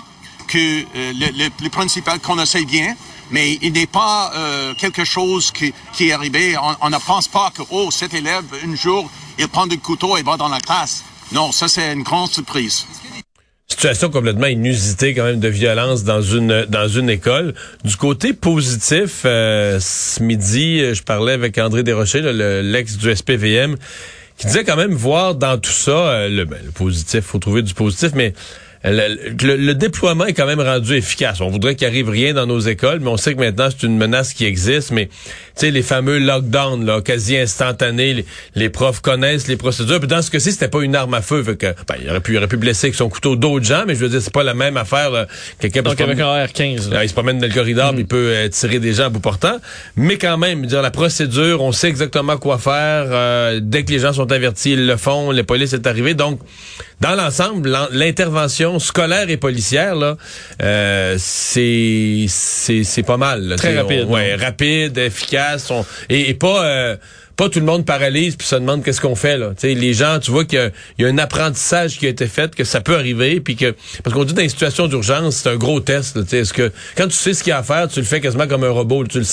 que 0.48 0.58
euh, 0.58 1.14
le, 1.16 1.70
principal 1.70 2.20
connaissait 2.20 2.66
bien, 2.66 2.94
mais 3.30 3.58
il 3.62 3.72
n'est 3.72 3.88
pas 3.88 4.34
euh, 4.36 4.74
quelque 4.76 5.06
chose 5.06 5.52
qui, 5.52 5.74
est 6.02 6.12
arrivé. 6.12 6.58
On, 6.58 6.76
on, 6.82 6.90
ne 6.90 6.98
pense 6.98 7.30
pas 7.30 7.50
que, 7.50 7.62
oh, 7.70 7.90
cet 7.92 8.14
élève, 8.14 8.44
un 8.62 8.76
jour, 8.76 9.10
il 9.40 9.48
prend 9.48 9.66
le 9.66 9.78
couteau 9.78 10.18
et 10.18 10.22
va 10.22 10.36
dans 10.36 10.50
la 10.50 10.60
classe. 10.60 11.06
Non, 11.32 11.54
ça 11.54 11.70
c'est 11.70 11.94
une 11.94 12.04
grande 12.04 12.30
surprise 12.30 12.86
situation 13.72 14.10
complètement 14.10 14.48
inusitée 14.48 15.14
quand 15.14 15.24
même 15.24 15.40
de 15.40 15.48
violence 15.48 16.04
dans 16.04 16.22
une 16.22 16.66
dans 16.68 16.88
une 16.88 17.10
école. 17.10 17.54
Du 17.84 17.96
côté 17.96 18.34
positif, 18.34 19.22
euh, 19.26 19.80
ce 19.80 20.22
midi, 20.22 20.82
euh, 20.82 20.94
je 20.94 21.04
parlais 21.04 21.34
avec 21.34 21.58
André 21.58 21.84
Desrochers, 21.84 22.22
l'ex 22.64 22.98
du 22.98 23.16
SPVM, 23.16 23.78
qui 24.38 24.48
disait 24.48 24.64
quand 24.64 24.76
même 24.76 24.94
voir 24.94 25.36
dans 25.36 25.58
tout 25.58 25.72
ça 25.72 25.92
euh, 25.92 26.30
le, 26.30 26.46
ben, 26.46 26.60
le 26.64 26.72
positif, 26.72 27.22
faut 27.22 27.40
trouver 27.40 27.62
du 27.62 27.74
positif, 27.74 28.12
mais 28.14 28.34
le, 28.84 29.74
déploiement 29.74 30.26
est 30.26 30.34
quand 30.34 30.48
même 30.48 30.60
rendu 30.60 30.96
efficace. 30.96 31.40
On 31.42 31.50
voudrait 31.50 31.76
qu'il 31.76 31.88
arrive 31.88 32.10
rien 32.10 32.34
dans 32.34 32.48
nos 32.48 32.60
écoles, 32.60 33.00
mais 33.00 33.10
on 33.10 33.18
sait 33.18 33.36
que 33.36 33.40
maintenant 33.40 33.70
c'est 33.70 33.86
une 33.86 33.98
menace 33.98 34.34
qui 34.34 34.46
existe. 34.46 34.92
Mais 34.92 35.08
tu 35.08 35.14
sais, 35.56 35.72
les 35.72 35.84
fameux 35.84 36.18
lockdowns, 36.18 36.86
là, 36.86 37.02
quasi 37.02 37.38
instantanés, 37.38 38.26
les, 38.56 38.70
profs 38.70 39.02
connaissent 39.02 39.48
les 39.48 39.58
procédures. 39.58 40.00
Puis 40.00 40.08
dans 40.08 40.22
ce 40.22 40.32
cas-ci, 40.32 40.52
c'était 40.52 40.68
pas 40.68 40.82
une 40.82 40.96
arme 40.96 41.14
à 41.14 41.22
feu. 41.22 41.44
Fait 41.44 41.56
que, 41.56 41.68
ben, 41.88 41.96
il 42.02 42.10
aurait 42.10 42.22
pu, 42.22 42.34
il 42.34 42.38
aurait 42.38 42.48
pu 42.48 42.58
blesser 42.58 42.88
avec 42.88 42.96
son 42.96 43.10
couteau 43.10 43.36
d'autres 43.36 43.66
gens, 43.66 43.84
mais 43.86 43.94
je 43.94 44.00
veux 44.00 44.10
dire, 44.10 44.22
c'est 44.22 44.34
pas 44.34 44.44
la 44.44 44.56
même 44.56 44.78
affaire. 44.78 45.28
Quelqu'un 45.60 45.84
Donc 45.84 46.02
avec 46.02 46.20
un 46.20 46.46
R15, 46.46 47.04
il 47.04 47.10
se 47.10 47.14
promène 47.14 47.40
dans 47.40 47.48
le 47.48 47.54
corridor, 47.54 47.94
mm. 47.94 48.00
il 48.00 48.06
peut 48.08 48.30
euh, 48.30 48.50
tirer 48.50 48.80
des 48.80 48.94
gens 48.94 49.06
à 49.06 49.10
bout 49.10 49.20
portant. 49.20 49.58
Mais 49.96 50.18
quand 50.18 50.38
même, 50.38 50.66
dire 50.66 50.82
la 50.82 50.92
procédure, 50.92 51.62
on 51.62 51.72
sait 51.72 51.90
exactement 51.90 52.38
quoi 52.38 52.58
faire. 52.58 53.06
Euh, 53.10 53.60
dès 53.62 53.84
que 53.84 53.92
les 53.92 54.00
gens 54.00 54.14
sont 54.14 54.32
avertis, 54.32 54.72
ils 54.72 54.88
le 54.88 54.98
font. 54.98 55.32
Les 55.32 55.44
police 55.44 55.74
est 55.74 55.86
arrivée. 55.86 56.14
Donc, 56.14 56.40
dans 57.02 57.16
l'ensemble, 57.16 57.76
l'intervention 57.92 58.78
scolaire 58.78 59.30
et 59.30 59.38
policière, 59.38 59.96
là, 59.96 60.18
euh, 60.62 61.16
c'est 61.18 62.28
c'est 62.30 63.04
pas 63.04 63.18
mal. 63.18 63.56
Très 63.58 63.76
rapide. 63.76 64.06
ouais, 64.06 64.36
rapide, 64.36 64.98
efficace, 65.00 65.74
et, 66.10 66.30
et, 66.30 66.34
pas 66.36 66.64
euh, 66.64 66.96
pas 67.42 67.50
tout 67.50 67.60
le 67.60 67.66
monde 67.66 67.88
paralyse 67.88 68.36
puis 68.36 68.46
se 68.46 68.54
demande 68.54 68.84
qu'est-ce 68.84 69.02
qu'on 69.02 69.16
fait 69.16 69.36
là. 69.36 69.54
sais, 69.58 69.74
les 69.74 69.96
gens, 69.96 70.20
tu 70.20 70.30
vois 70.30 70.46
qu'il 70.46 70.72
y, 71.00 71.06
a 71.06 71.08
un 71.08 71.18
apprentissage 71.18 71.98
qui 71.98 72.06
a 72.06 72.10
été 72.10 72.28
fait, 72.28 72.54
que 72.54 72.64
ça 72.64 72.82
peut 72.82 72.94
arriver, 72.94 73.40
puis 73.40 73.56
que 73.56 73.74
parce 74.04 74.16
qu'on 74.16 74.26
dit 74.26 74.36
dans 74.36 74.44
une 74.44 74.50
situation 74.50 74.88
d'urgence, 74.88 75.38
c'est 75.38 75.50
un 75.50 75.56
gros 75.56 75.80
test. 75.80 76.20
Est-ce 76.32 76.54
que 76.54 76.72
quand 76.96 77.08
tu 77.08 77.14
sais 77.14 77.34
ce 77.34 77.44
qu'il 77.44 77.50
y 77.50 77.54
a 77.54 77.58
à 77.58 77.64
faire, 77.64 77.88
tu 77.88 78.00
le 78.00 78.06
fais 78.06 78.22
quasiment 78.22 78.46
comme 78.46 78.64
un 78.64 78.70
robot. 78.70 79.06
Tu, 79.06 79.24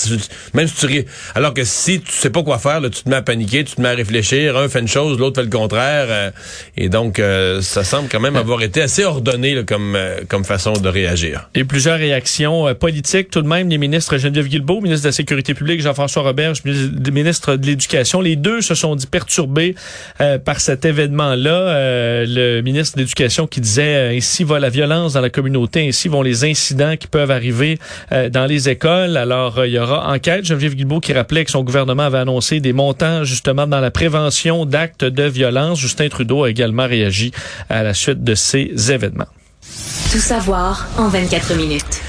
même 0.55 0.67
si 0.67 0.87
tu 0.87 1.05
alors 1.35 1.53
que 1.53 1.63
si 1.63 2.01
tu 2.01 2.11
sais 2.11 2.31
pas 2.31 2.41
quoi 2.41 2.57
faire, 2.57 2.81
là, 2.81 2.89
tu 2.89 3.03
te 3.03 3.09
mets 3.09 3.17
à 3.17 3.21
paniquer, 3.21 3.63
tu 3.63 3.75
te 3.75 3.81
mets 3.81 3.89
à 3.89 3.93
réfléchir. 3.93 4.57
Un 4.57 4.69
fait 4.69 4.79
une 4.79 4.87
chose, 4.87 5.19
l'autre 5.19 5.39
fait 5.39 5.47
le 5.47 5.55
contraire, 5.55 6.07
euh, 6.09 6.31
et 6.77 6.89
donc 6.89 7.19
euh, 7.19 7.61
ça 7.61 7.83
semble 7.83 8.09
quand 8.09 8.19
même 8.19 8.37
avoir 8.37 8.63
été 8.63 8.81
assez 8.81 9.03
ordonné 9.03 9.53
là, 9.53 9.61
comme 9.61 9.95
euh, 9.95 10.21
comme 10.27 10.45
façon 10.45 10.73
de 10.73 10.89
réagir. 10.89 11.47
Et 11.53 11.63
plusieurs 11.63 11.99
réactions 11.99 12.73
politiques 12.73 13.29
tout 13.29 13.43
de 13.43 13.47
même. 13.47 13.69
Les 13.69 13.77
ministres 13.77 14.17
Geneviève 14.17 14.47
Guilbeault, 14.47 14.81
ministre 14.81 15.03
de 15.03 15.09
la 15.09 15.13
Sécurité 15.13 15.53
publique, 15.53 15.81
Jean-François 15.81 16.23
Robert, 16.23 16.53
ministre 16.65 17.55
de 17.55 17.67
l'Éducation 17.67 17.98
les 18.21 18.35
deux 18.35 18.61
se 18.61 18.75
sont 18.75 18.95
dit 18.95 19.07
perturbés 19.07 19.75
euh, 20.21 20.37
par 20.37 20.59
cet 20.59 20.85
événement-là. 20.85 21.51
Euh, 21.51 22.25
le 22.27 22.61
ministre 22.61 22.97
de 22.97 23.01
l'Éducation 23.01 23.47
qui 23.47 23.61
disait 23.61 23.95
euh, 23.95 24.13
ici 24.13 24.43
va 24.43 24.59
la 24.59 24.69
violence 24.69 25.13
dans 25.13 25.21
la 25.21 25.29
communauté, 25.29 25.87
ici 25.87 26.07
vont 26.07 26.21
les 26.21 26.45
incidents 26.45 26.95
qui 26.97 27.07
peuvent 27.07 27.31
arriver 27.31 27.79
dans 28.31 28.45
les 28.45 28.69
écoles. 28.69 29.17
Alors 29.17 29.65
il 29.65 29.73
y 29.73 29.79
aura 29.79 30.11
enquête. 30.11 30.45
Geneviève 30.45 30.75
Guilbeault 30.75 30.99
qui 30.99 31.13
rappelait 31.13 31.45
que 31.45 31.51
son 31.51 31.63
gouvernement 31.63 32.03
avait 32.03 32.17
annoncé 32.17 32.59
des 32.59 32.73
montants 32.73 33.23
justement 33.23 33.67
dans 33.67 33.79
la 33.79 33.91
prévention 33.91 34.65
d'actes 34.65 35.05
de 35.05 35.23
violence. 35.23 35.79
Justin 35.79 36.09
Trudeau 36.09 36.43
a 36.43 36.49
également 36.49 36.87
réagi 36.87 37.31
à 37.69 37.83
la 37.83 37.93
suite 37.93 38.23
de 38.23 38.35
ces 38.35 38.91
événements. 38.91 39.27
Tout 40.11 40.19
savoir 40.19 40.87
en 40.97 41.07
24 41.07 41.55
minutes. 41.55 42.01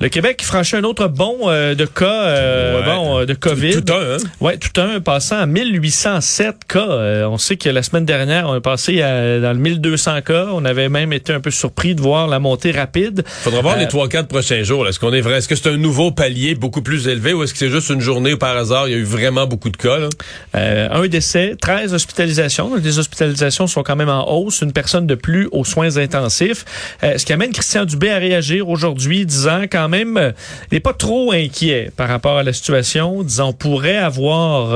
Le 0.00 0.08
Québec 0.08 0.42
franchit 0.44 0.76
un 0.76 0.84
autre 0.84 1.08
bon 1.08 1.38
euh, 1.46 1.74
de 1.74 1.84
cas 1.84 2.06
euh, 2.06 2.82
bon, 2.82 3.18
euh, 3.18 3.26
de 3.26 3.34
COVID. 3.34 3.82
Tout, 3.82 3.92
un, 3.92 4.14
hein? 4.14 4.16
Ouais, 4.40 4.56
tout 4.56 4.80
un, 4.80 5.00
passant 5.00 5.38
à 5.38 5.46
1807 5.46 6.54
cas. 6.68 6.86
on 7.28 7.36
sait 7.36 7.56
que 7.56 7.68
la 7.68 7.82
semaine 7.82 8.04
dernière, 8.04 8.48
on 8.48 8.54
est 8.54 8.60
passé 8.60 9.02
à, 9.02 9.40
dans 9.40 9.52
le 9.52 9.58
1200 9.58 10.20
cas. 10.22 10.46
On 10.52 10.64
avait 10.64 10.88
même 10.88 11.12
été 11.12 11.32
un 11.32 11.40
peu 11.40 11.50
surpris 11.50 11.96
de 11.96 12.00
voir 12.00 12.28
la 12.28 12.38
montée 12.38 12.70
rapide. 12.70 13.24
Faudra 13.26 13.60
voir 13.60 13.76
les 13.76 13.88
trois, 13.88 14.08
quatre 14.08 14.28
prochains 14.28 14.62
jours. 14.62 14.86
Est-ce 14.86 15.00
qu'on 15.00 15.12
est 15.12 15.20
vrai? 15.20 15.38
Est-ce 15.38 15.48
que 15.48 15.56
c'est 15.56 15.68
un 15.68 15.76
nouveau 15.76 16.12
palier 16.12 16.54
beaucoup 16.54 16.82
plus 16.82 17.08
élevé 17.08 17.32
ou 17.32 17.42
est-ce 17.42 17.52
que 17.52 17.58
c'est 17.58 17.70
juste 17.70 17.90
une 17.90 18.00
journée 18.00 18.34
où 18.34 18.38
par 18.38 18.56
hasard, 18.56 18.86
il 18.86 18.92
y 18.92 18.94
a 18.94 18.98
eu 18.98 19.04
vraiment 19.04 19.46
beaucoup 19.48 19.70
de 19.70 19.76
cas? 19.76 19.98
Là? 19.98 20.08
un 20.54 21.08
décès, 21.08 21.56
13 21.60 21.92
hospitalisations. 21.94 22.76
Les 22.76 23.00
hospitalisations 23.00 23.66
sont 23.66 23.82
quand 23.82 23.96
même 23.96 24.08
en 24.08 24.30
hausse. 24.30 24.60
Une 24.62 24.72
personne 24.72 25.08
de 25.08 25.16
plus 25.16 25.48
aux 25.50 25.64
soins 25.64 25.96
intensifs. 25.96 26.64
ce 27.02 27.24
qui 27.24 27.32
amène 27.32 27.50
Christian 27.50 27.84
Dubé 27.84 28.10
à 28.10 28.18
réagir 28.18 28.68
aujourd'hui, 28.68 29.26
disant 29.26 29.62
quand 29.62 29.87
même, 29.88 30.16
euh, 30.16 30.32
il 30.70 30.74
n'est 30.74 30.80
pas 30.80 30.92
trop 30.92 31.32
inquiet 31.32 31.90
par 31.96 32.08
rapport 32.08 32.38
à 32.38 32.42
la 32.42 32.52
situation. 32.52 33.22
Disons, 33.22 33.48
on 33.48 33.52
pourrait 33.52 33.96
avoir 33.96 34.68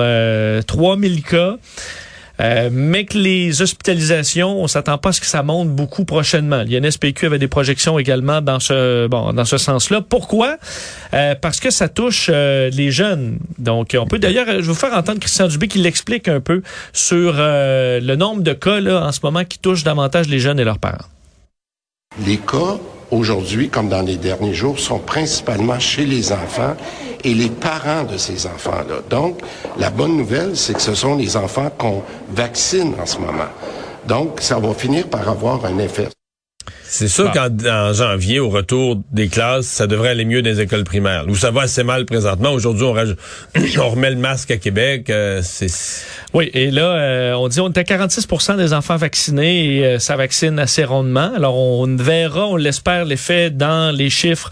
3000 0.67 1.13
euh, 1.13 1.31
cas. 1.31 1.57
euh, 2.41 2.71
mais 2.73 3.05
que 3.05 3.19
les 3.19 3.63
hospitalisations, 3.63 4.63
on 4.63 4.67
s'attend 4.67 4.99
pas 4.99 5.11
à 5.11 5.13
ce 5.13 5.21
que 5.21 5.27
ça 5.27 5.43
monte 5.43 5.69
beaucoup 5.69 6.05
prochainement. 6.05 6.63
L'INSPQ 6.67 7.27
avait 7.27 7.39
des 7.39 7.47
projections 7.49 7.99
également 7.99 8.41
dans 8.41 8.59
ce 8.59 9.07
bon 9.07 9.33
dans 9.33 9.45
ce 9.45 9.59
sens-là. 9.59 10.01
Pourquoi? 10.01 10.57
Euh, 11.15 11.35
Parce 11.41 11.61
que 11.61 11.71
ça 11.71 11.89
touche 11.89 12.31
euh, 12.33 12.71
les 12.71 12.91
jeunes. 12.91 13.39
Donc, 13.59 13.97
on 13.99 14.07
peut 14.07 14.19
d'ailleurs, 14.19 14.47
je 14.47 14.53
vais 14.57 14.63
vous 14.63 14.75
faire 14.75 14.95
entendre 14.95 15.21
Christian 15.21 15.47
Dubé 15.47 15.69
qui 15.69 15.79
l'explique 15.79 16.27
un 16.29 16.41
peu 16.41 16.63
sur 16.93 17.35
le 17.37 18.15
nombre 18.17 18.43
de 18.43 18.53
cas 18.55 18.81
là, 18.81 19.07
en 19.07 19.13
ce 19.13 19.21
moment 19.23 19.45
qui 19.45 19.59
touchent 19.59 19.85
davantage 19.85 20.27
les 20.29 20.41
jeunes 20.41 20.59
et 20.59 20.65
leurs 20.65 20.79
parents. 20.79 21.07
Les 22.27 22.39
cas 22.39 22.79
aujourd'hui, 23.13 23.69
comme 23.69 23.89
dans 23.89 24.03
les 24.03 24.17
derniers 24.17 24.55
jours, 24.55 24.81
sont 24.81 24.99
principalement 24.99 25.79
chez 25.79 26.05
les 26.05 26.33
enfants 26.33 26.75
et 27.23 27.35
les 27.35 27.51
parents 27.51 28.03
de 28.03 28.17
ces 28.17 28.47
enfants-là. 28.47 28.97
Donc, 29.09 29.39
la 29.79 29.91
bonne 29.91 30.17
nouvelle, 30.17 30.57
c'est 30.57 30.75
que 30.75 30.83
ce 30.83 30.95
sont 30.95 31.15
les 31.15 31.37
enfants 31.37 31.71
qu'on 31.79 32.03
vaccine 32.31 32.95
en 33.01 33.07
ce 33.07 33.19
moment. 33.19 33.51
Donc, 34.09 34.41
ça 34.41 34.59
va 34.59 34.75
finir 34.75 35.07
par 35.07 35.29
avoir 35.29 35.65
un 35.65 35.79
effet. 35.79 36.09
C'est 36.93 37.09
sûr 37.09 37.33
qu'en 37.33 37.93
janvier, 37.95 38.39
au 38.39 38.51
retour 38.51 39.01
des 39.13 39.29
classes, 39.29 39.65
ça 39.65 39.87
devrait 39.87 40.11
aller 40.11 40.27
mieux 40.27 40.43
dans 40.43 40.51
les 40.51 40.61
écoles 40.61 40.85
primaires. 40.85 41.25
Où 41.27 41.35
ça 41.35 41.51
va 41.51 41.63
assez 41.63 41.85
mal 41.85 42.05
présentement. 42.05 42.51
Aujourd'hui, 42.51 42.85
on, 42.85 42.95
on, 43.81 43.89
remet 43.89 44.11
le 44.11 44.17
masque 44.17 44.51
à 44.51 44.59
Québec. 44.59 45.09
Euh, 45.09 45.41
c'est 45.43 45.69
oui, 46.35 46.51
et 46.53 46.71
là, 46.71 46.83
euh, 46.83 47.33
on 47.33 47.49
dit 47.49 47.61
on 47.61 47.73
est 47.73 47.79
à 47.79 47.83
46% 47.83 48.59
des 48.59 48.75
enfants 48.75 48.97
vaccinés 48.97 49.77
et 49.77 49.87
euh, 49.87 49.99
ça 49.99 50.17
vaccine 50.17 50.59
assez 50.59 50.85
rondement. 50.85 51.33
Alors, 51.35 51.57
on 51.57 51.97
verra, 51.97 52.47
on 52.47 52.57
l'espère, 52.57 53.07
l'effet 53.07 53.49
dans 53.49 53.91
les 53.91 54.11
chiffres 54.11 54.51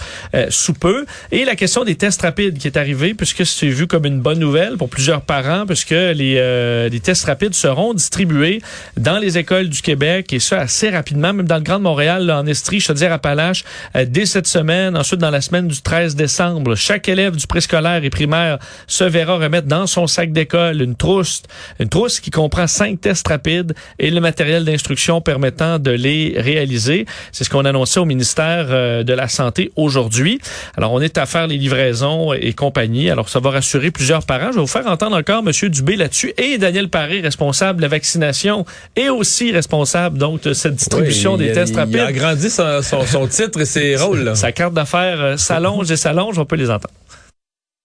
sous 0.48 0.72
peu. 0.72 1.04
Et 1.32 1.44
la 1.44 1.56
question 1.56 1.84
des 1.84 1.96
tests 1.96 2.22
rapides 2.22 2.56
qui 2.56 2.68
est 2.68 2.78
arrivée, 2.78 3.12
puisque 3.12 3.44
c'est 3.44 3.68
vu 3.68 3.86
comme 3.86 4.06
une 4.06 4.20
bonne 4.20 4.38
nouvelle 4.38 4.78
pour 4.78 4.88
plusieurs 4.88 5.20
parents, 5.20 5.66
puisque 5.66 5.90
les, 5.90 6.88
les 6.90 7.00
tests 7.00 7.26
rapides 7.26 7.54
seront 7.54 7.92
distribués 7.92 8.62
dans 8.96 9.18
les 9.18 9.36
écoles 9.36 9.68
du 9.68 9.82
Québec 9.82 10.32
et 10.32 10.40
ça 10.40 10.60
assez 10.60 10.88
rapidement, 10.88 11.34
même 11.34 11.46
dans 11.46 11.56
le 11.56 11.62
Grand 11.62 11.80
Montréal, 11.80 12.29
en 12.30 12.46
Estrie, 12.46 12.80
Chaudière-Appalaches, 12.80 13.64
euh, 13.96 14.06
dès 14.08 14.26
cette 14.26 14.46
semaine. 14.46 14.96
Ensuite, 14.96 15.20
dans 15.20 15.30
la 15.30 15.40
semaine 15.40 15.68
du 15.68 15.80
13 15.80 16.16
décembre, 16.16 16.74
chaque 16.74 17.08
élève 17.08 17.36
du 17.36 17.46
préscolaire 17.46 18.04
et 18.04 18.10
primaire 18.10 18.58
se 18.86 19.04
verra 19.04 19.36
remettre 19.36 19.66
dans 19.66 19.86
son 19.86 20.06
sac 20.06 20.32
d'école 20.32 20.82
une 20.82 20.96
trousse, 20.96 21.42
une 21.78 21.88
trousse 21.88 22.20
qui 22.20 22.30
comprend 22.30 22.66
cinq 22.66 23.00
tests 23.00 23.26
rapides 23.28 23.74
et 23.98 24.10
le 24.10 24.20
matériel 24.20 24.64
d'instruction 24.64 25.20
permettant 25.20 25.78
de 25.78 25.90
les 25.90 26.34
réaliser. 26.36 27.06
C'est 27.32 27.44
ce 27.44 27.50
qu'on 27.50 27.64
annonçait 27.64 28.00
au 28.00 28.04
ministère 28.04 28.66
euh, 28.70 29.02
de 29.02 29.12
la 29.12 29.28
Santé 29.28 29.72
aujourd'hui. 29.76 30.40
Alors, 30.76 30.92
on 30.92 31.00
est 31.00 31.18
à 31.18 31.26
faire 31.26 31.46
les 31.46 31.58
livraisons 31.58 32.32
et 32.32 32.52
compagnie. 32.52 33.10
Alors, 33.10 33.28
ça 33.28 33.40
va 33.40 33.50
rassurer 33.50 33.90
plusieurs 33.90 34.24
parents. 34.24 34.50
Je 34.50 34.56
vais 34.56 34.60
vous 34.60 34.66
faire 34.66 34.86
entendre 34.86 35.16
encore 35.16 35.42
M. 35.46 35.68
Dubé 35.68 35.96
là-dessus 35.96 36.32
et 36.38 36.58
Daniel 36.58 36.88
Paré, 36.88 37.20
responsable 37.20 37.78
de 37.78 37.82
la 37.82 37.88
vaccination 37.88 38.64
et 38.96 39.08
aussi 39.08 39.52
responsable 39.52 40.18
donc 40.18 40.42
de 40.42 40.52
cette 40.52 40.74
distribution 40.74 41.36
des 41.36 41.52
tests 41.52 41.76
rapides 41.76 42.00
grandi 42.20 42.50
son, 42.50 42.82
son, 42.82 43.26
titre 43.26 43.60
et 43.60 43.64
ses 43.64 43.96
rôles. 44.02 44.36
Sa 44.36 44.52
carte 44.52 44.74
d'affaires 44.74 45.20
euh, 45.20 45.36
s'allonge 45.36 45.90
et 45.90 45.96
s'allonge, 45.96 46.38
on 46.38 46.44
peut 46.44 46.56
les 46.56 46.70
entendre. 46.70 46.94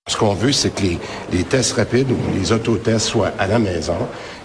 Ce 0.08 0.18
qu'on 0.18 0.36
veut, 0.36 0.52
c'est 0.52 0.70
que 0.76 0.82
les, 0.82 1.00
les, 1.34 1.44
tests 1.44 1.74
rapides 1.74 2.12
ou 2.12 2.18
les 2.38 2.52
autotests 2.52 3.08
soient 3.08 3.32
à 3.40 3.48
la 3.48 3.58
maison 3.58 3.98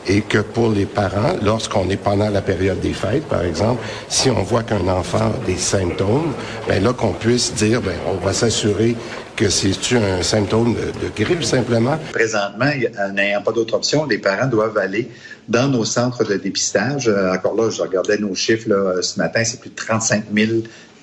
et 0.07 0.23
que 0.23 0.39
pour 0.39 0.71
les 0.71 0.87
parents, 0.87 1.37
lorsqu'on 1.43 1.91
est 1.91 1.99
pendant 1.99 2.31
la 2.31 2.41
période 2.41 2.81
des 2.81 2.95
fêtes, 2.95 3.27
par 3.29 3.43
exemple, 3.43 3.83
si 4.09 4.31
on 4.31 4.43
voit 4.43 4.63
qu'un 4.63 4.89
enfant 4.89 5.19
a 5.19 5.47
des 5.47 5.59
symptômes, 5.59 6.33
ben 6.67 6.83
là 6.83 6.95
qu'on 6.95 7.13
puisse 7.13 7.53
dire, 7.55 7.83
ben 7.83 7.97
on 8.07 8.15
va 8.25 8.33
s'assurer 8.33 8.97
que 9.37 9.49
c'est 9.49 9.97
un 9.97 10.23
symptôme 10.23 10.75
de, 10.75 11.07
de, 11.07 11.25
grippe 11.25 11.45
simplement. 11.45 11.99
Présentement, 12.13 12.71
n'ayant 13.15 13.43
pas 13.43 13.53
d'autre 13.53 13.75
option, 13.75 14.07
les 14.07 14.19
parents 14.19 14.47
doivent 14.47 14.77
aller 14.79 15.11
dans 15.51 15.69
nos 15.69 15.85
centres 15.85 16.25
de 16.25 16.37
dépistage. 16.37 17.09
Euh, 17.09 17.35
encore 17.35 17.57
là, 17.57 17.71
je 17.71 17.83
regardais 17.83 18.17
nos 18.17 18.35
chiffres 18.35 18.69
là, 18.69 19.03
ce 19.03 19.19
matin, 19.19 19.45
c'est 19.45 19.61
plus 19.61 19.71
de 19.71 19.75
35 19.75 20.25
000 20.33 20.53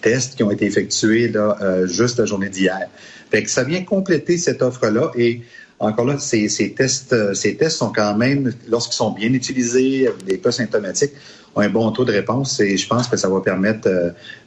tests 0.01 0.35
qui 0.35 0.43
ont 0.43 0.51
été 0.51 0.65
effectués 0.65 1.27
là, 1.27 1.57
euh, 1.61 1.85
juste 1.85 2.17
la 2.17 2.25
journée 2.25 2.49
d'hier. 2.49 2.87
Fait 3.29 3.43
que 3.43 3.49
ça 3.49 3.63
vient 3.65 3.83
compléter 3.83 4.37
cette 4.37 4.61
offre-là 4.61 5.11
et 5.15 5.41
encore 5.79 6.05
là, 6.05 6.17
ces, 6.17 6.47
ces, 6.47 6.71
tests, 6.71 7.13
euh, 7.13 7.33
ces 7.33 7.57
tests 7.57 7.77
sont 7.77 7.91
quand 7.91 8.15
même, 8.15 8.53
lorsqu'ils 8.69 8.95
sont 8.95 9.11
bien 9.11 9.33
utilisés, 9.33 10.09
des 10.25 10.39
cas 10.39 10.51
symptomatiques, 10.51 11.11
ont 11.53 11.61
un 11.61 11.69
bon 11.69 11.91
taux 11.91 12.05
de 12.05 12.13
réponse 12.13 12.59
et 12.61 12.77
je 12.77 12.87
pense 12.87 13.07
que 13.07 13.17
ça 13.17 13.27
va 13.27 13.41
permettre 13.41 13.89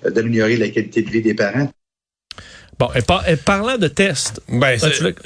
d'améliorer 0.09 0.57
la 0.57 0.69
qualité 0.69 1.03
de 1.03 1.11
vie 1.11 1.23
des 1.23 1.35
parents. 1.35 1.69
Bon, 2.81 2.89
et, 2.95 3.37
parlant 3.37 3.77
de 3.77 3.89
tests. 3.89 4.41
Ben, 4.49 4.79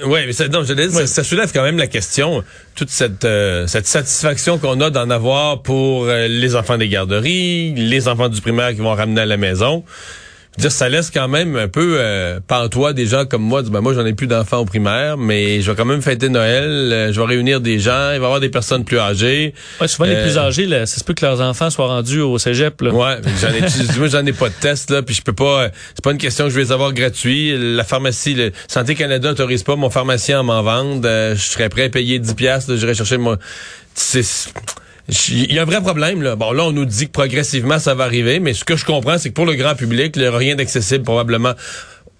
oui, 0.04 0.20
mais 0.26 0.32
ça, 0.32 0.49
non, 0.49 0.64
je 0.64 1.06
ça, 1.06 1.23
soulève 1.23 1.52
quand 1.52 1.62
même 1.62 1.78
la 1.78 1.87
question, 1.87 2.42
toute 2.75 2.90
cette, 2.90 3.25
euh, 3.25 3.68
cette 3.68 3.87
satisfaction 3.87 4.58
qu'on 4.58 4.80
a 4.80 4.90
d'en 4.90 5.08
avoir 5.08 5.62
pour 5.62 6.06
euh, 6.06 6.26
les 6.26 6.56
enfants 6.56 6.78
des 6.78 6.88
garderies, 6.88 7.73
les 7.76 8.08
enfants 8.08 8.28
du 8.28 8.40
primaire 8.40 8.70
qui 8.70 8.80
vont 8.80 8.92
ramener 8.92 9.20
à 9.20 9.26
la 9.26 9.37
maison 9.37 9.84
dire, 10.58 10.73
ça 10.73 10.88
laisse 10.88 11.11
quand 11.11 11.28
même 11.28 11.56
un 11.56 11.68
peu 11.68 11.96
euh, 11.99 12.40
pantois 12.46 12.92
des 12.92 13.06
gens 13.06 13.25
comme 13.25 13.42
moi. 13.42 13.62
Ben, 13.62 13.80
moi, 13.80 13.94
j'en 13.94 14.06
ai 14.06 14.14
plus 14.14 14.26
d'enfants 14.26 14.58
au 14.58 14.64
primaire, 14.64 15.16
mais 15.16 15.61
je 15.61 15.70
vais 15.70 15.76
quand 15.76 15.84
même 15.84 16.02
fêter 16.02 16.28
Noël. 16.28 16.64
Euh, 16.64 17.12
je 17.12 17.20
vais 17.20 17.26
réunir 17.26 17.61
des 17.61 17.78
gens. 17.78 18.12
Il 18.12 18.18
va 18.18 18.25
y 18.25 18.25
avoir 18.25 18.40
des 18.40 18.49
personnes 18.49 18.84
plus 18.84 18.99
âgées. 18.99 19.54
Ouais, 19.80 19.88
souvent, 19.88 20.08
les 20.08 20.23
plus 20.23 20.37
euh, 20.37 20.42
âgés, 20.42 20.66
là, 20.66 20.87
ça 20.87 20.99
se 20.99 21.04
peut 21.04 21.14
que 21.14 21.25
leurs 21.25 21.40
enfants 21.40 21.70
soient 21.70 21.88
rendus 21.88 22.20
au 22.20 22.38
cégep. 22.38 22.80
Là. 22.82 22.90
Ouais, 22.90 23.16
j'en 23.40 23.49
ai, 23.49 23.61
moi, 23.99 24.08
j'en 24.08 24.25
ai 24.25 24.32
pas 24.32 24.49
de 24.49 24.54
test, 24.54 24.90
là, 24.90 25.02
puis 25.02 25.14
je 25.14 25.23
peux 25.23 25.32
pas... 25.32 25.68
c'est 25.94 26.04
pas 26.04 26.12
une 26.12 26.18
question 26.18 26.44
que 26.44 26.50
je 26.50 26.56
vais 26.56 26.62
les 26.62 26.73
avoir 26.73 26.92
gratuits. 26.92 27.54
La 27.56 27.84
pharmacie, 27.84 28.34
le 28.34 28.52
Santé 28.68 28.94
Canada 28.94 29.30
autorise 29.30 29.62
pas 29.62 29.76
mon 29.76 29.90
pharmacien 29.90 30.40
à 30.40 30.42
m'en 30.42 30.62
vendre. 30.62 31.02
je 31.02 31.40
serais 31.40 31.68
prêt 31.68 31.84
à 31.84 31.88
payer 31.88 32.18
10 32.18 32.34
piastres. 32.34 32.76
J'irai 32.76 32.94
chercher 32.94 33.18
mon... 33.18 33.37
Il 35.08 35.52
y 35.52 35.58
a 35.58 35.62
un 35.62 35.66
vrai 35.66 35.80
problème. 35.80 36.23
Là. 36.23 36.34
Bon, 36.37 36.52
là, 36.52 36.64
on 36.64 36.73
nous 36.73 36.87
dit 36.87 37.06
que 37.06 37.12
progressivement, 37.12 37.78
ça 37.78 37.94
va 37.94 38.04
arriver, 38.04 38.40
mais 38.40 38.54
ce 38.54 38.64
que 38.64 38.76
je 38.76 38.84
comprends, 38.84 39.18
c'est 39.18 39.30
que 39.30 39.34
pour 39.34 39.46
le 39.46 39.54
grand 39.54 39.75
public, 39.75 40.16
il 40.16 40.23
n'y 40.23 40.28
aura 40.28 40.38
rien 40.38 40.56
d'accessible 40.56 41.04
probablement. 41.04 41.52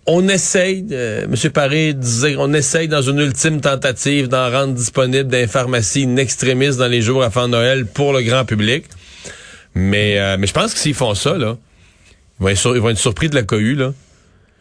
On 0.06 0.28
essaye, 0.28 0.84
euh, 0.92 1.24
M. 1.24 1.50
Paré 1.50 1.94
disait, 1.94 2.36
on 2.38 2.52
essaye 2.52 2.88
dans 2.88 3.00
une 3.00 3.20
ultime 3.20 3.62
tentative 3.62 4.28
d'en 4.28 4.50
rendre 4.50 4.74
disponible 4.74 5.34
les 5.34 5.46
pharmacies 5.46 6.02
une 6.02 6.18
extrémiste 6.18 6.78
dans 6.78 6.88
les 6.88 7.00
jours 7.00 7.24
avant 7.24 7.48
Noël 7.48 7.86
pour 7.86 8.12
le 8.12 8.20
grand 8.20 8.44
public. 8.44 8.84
Mais, 9.74 10.18
euh, 10.18 10.36
mais 10.38 10.46
je 10.46 10.52
pense 10.52 10.74
que 10.74 10.78
s'ils 10.78 10.94
font 10.94 11.14
ça, 11.14 11.38
là, 11.38 11.56
ils 12.38 12.42
vont, 12.42 12.48
être, 12.48 12.76
ils 12.76 12.80
vont 12.82 12.90
être 12.90 12.98
surpris 12.98 13.30
de 13.30 13.34
la 13.34 13.44
cohue, 13.44 13.76
là. 13.76 13.94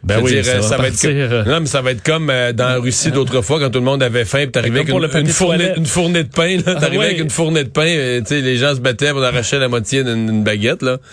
Ben 0.04 0.20
oui, 0.22 0.44
ça, 0.44 0.76
va, 0.76 0.88
être 0.88 1.00
comme, 1.00 1.50
non, 1.50 1.60
mais 1.60 1.66
ça 1.66 1.80
va 1.80 1.92
être 1.92 2.02
comme 2.02 2.28
euh, 2.28 2.52
dans 2.52 2.68
la 2.68 2.76
Russie 2.76 3.10
d'autrefois 3.10 3.58
quand 3.58 3.70
tout 3.70 3.78
le 3.78 3.84
monde 3.84 4.02
avait 4.02 4.26
faim, 4.26 4.42
puis 4.42 4.50
t'arrivais 4.50 4.80
avec 4.80 5.14
une, 5.14 5.26
fournée, 5.28 5.72
une, 5.76 5.86
fournée, 5.86 6.24
de 6.24 6.28
pain, 6.28 6.58
là, 6.58 6.74
t'arrivais 6.74 7.04
ah 7.04 7.08
avec 7.08 7.20
une 7.20 7.30
fournée 7.30 7.64
de 7.64 7.70
pain, 7.70 7.86
euh, 7.86 8.20
tu 8.20 8.26
sais, 8.26 8.40
les 8.42 8.56
gens 8.56 8.74
se 8.74 8.80
battaient 8.80 9.12
pour 9.12 9.24
arracher 9.24 9.58
la 9.58 9.68
moitié 9.68 10.04
d'une 10.04 10.44
baguette, 10.44 10.82
là. 10.82 10.98
Tu 10.98 11.04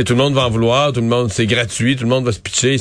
sais, 0.00 0.04
tout 0.04 0.12
le 0.12 0.18
monde 0.18 0.34
va 0.34 0.42
en 0.42 0.50
vouloir, 0.50 0.92
tout 0.92 1.00
le 1.00 1.06
monde, 1.06 1.30
c'est 1.32 1.46
gratuit, 1.46 1.96
tout 1.96 2.04
le 2.04 2.10
monde 2.10 2.26
va 2.26 2.32
se 2.32 2.40
pitcher. 2.40 2.76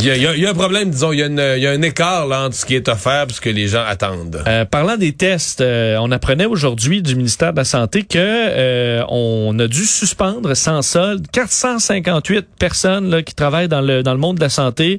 Il 0.00 0.06
y, 0.06 0.46
a, 0.46 0.50
un 0.50 0.54
problème, 0.54 0.90
disons, 0.90 1.12
il 1.12 1.20
y, 1.20 1.22
a 1.22 1.70
un 1.70 1.82
écart 1.82 2.26
là, 2.26 2.46
entre 2.46 2.56
ce 2.56 2.66
qui 2.66 2.74
est 2.74 2.88
offert 2.88 3.26
et 3.30 3.32
ce 3.32 3.40
que 3.40 3.50
les 3.50 3.68
gens 3.68 3.84
attendent. 3.86 4.42
Euh, 4.48 4.64
parlant 4.64 4.96
des 4.96 5.12
tests, 5.12 5.60
euh, 5.60 5.96
on 6.00 6.10
apprenait 6.10 6.46
aujourd'hui 6.46 7.02
du 7.02 7.14
ministère 7.14 7.52
de 7.52 7.58
la 7.58 7.64
Santé 7.64 8.02
que 8.02 8.18
euh, 8.18 9.04
on 9.08 9.56
a 9.60 9.68
dû 9.68 9.84
suspendre 9.84 10.56
sans 10.56 10.82
solde 10.82 11.28
458 11.30 12.48
personnes 12.58 13.10
là, 13.10 13.22
qui 13.22 13.36
travaillent 13.36 13.68
dans 13.68 13.80
le 13.80 14.02
dans 14.02 14.12
le 14.12 14.18
monde 14.18 14.38
de 14.38 14.40
la 14.40 14.48
santé 14.48 14.98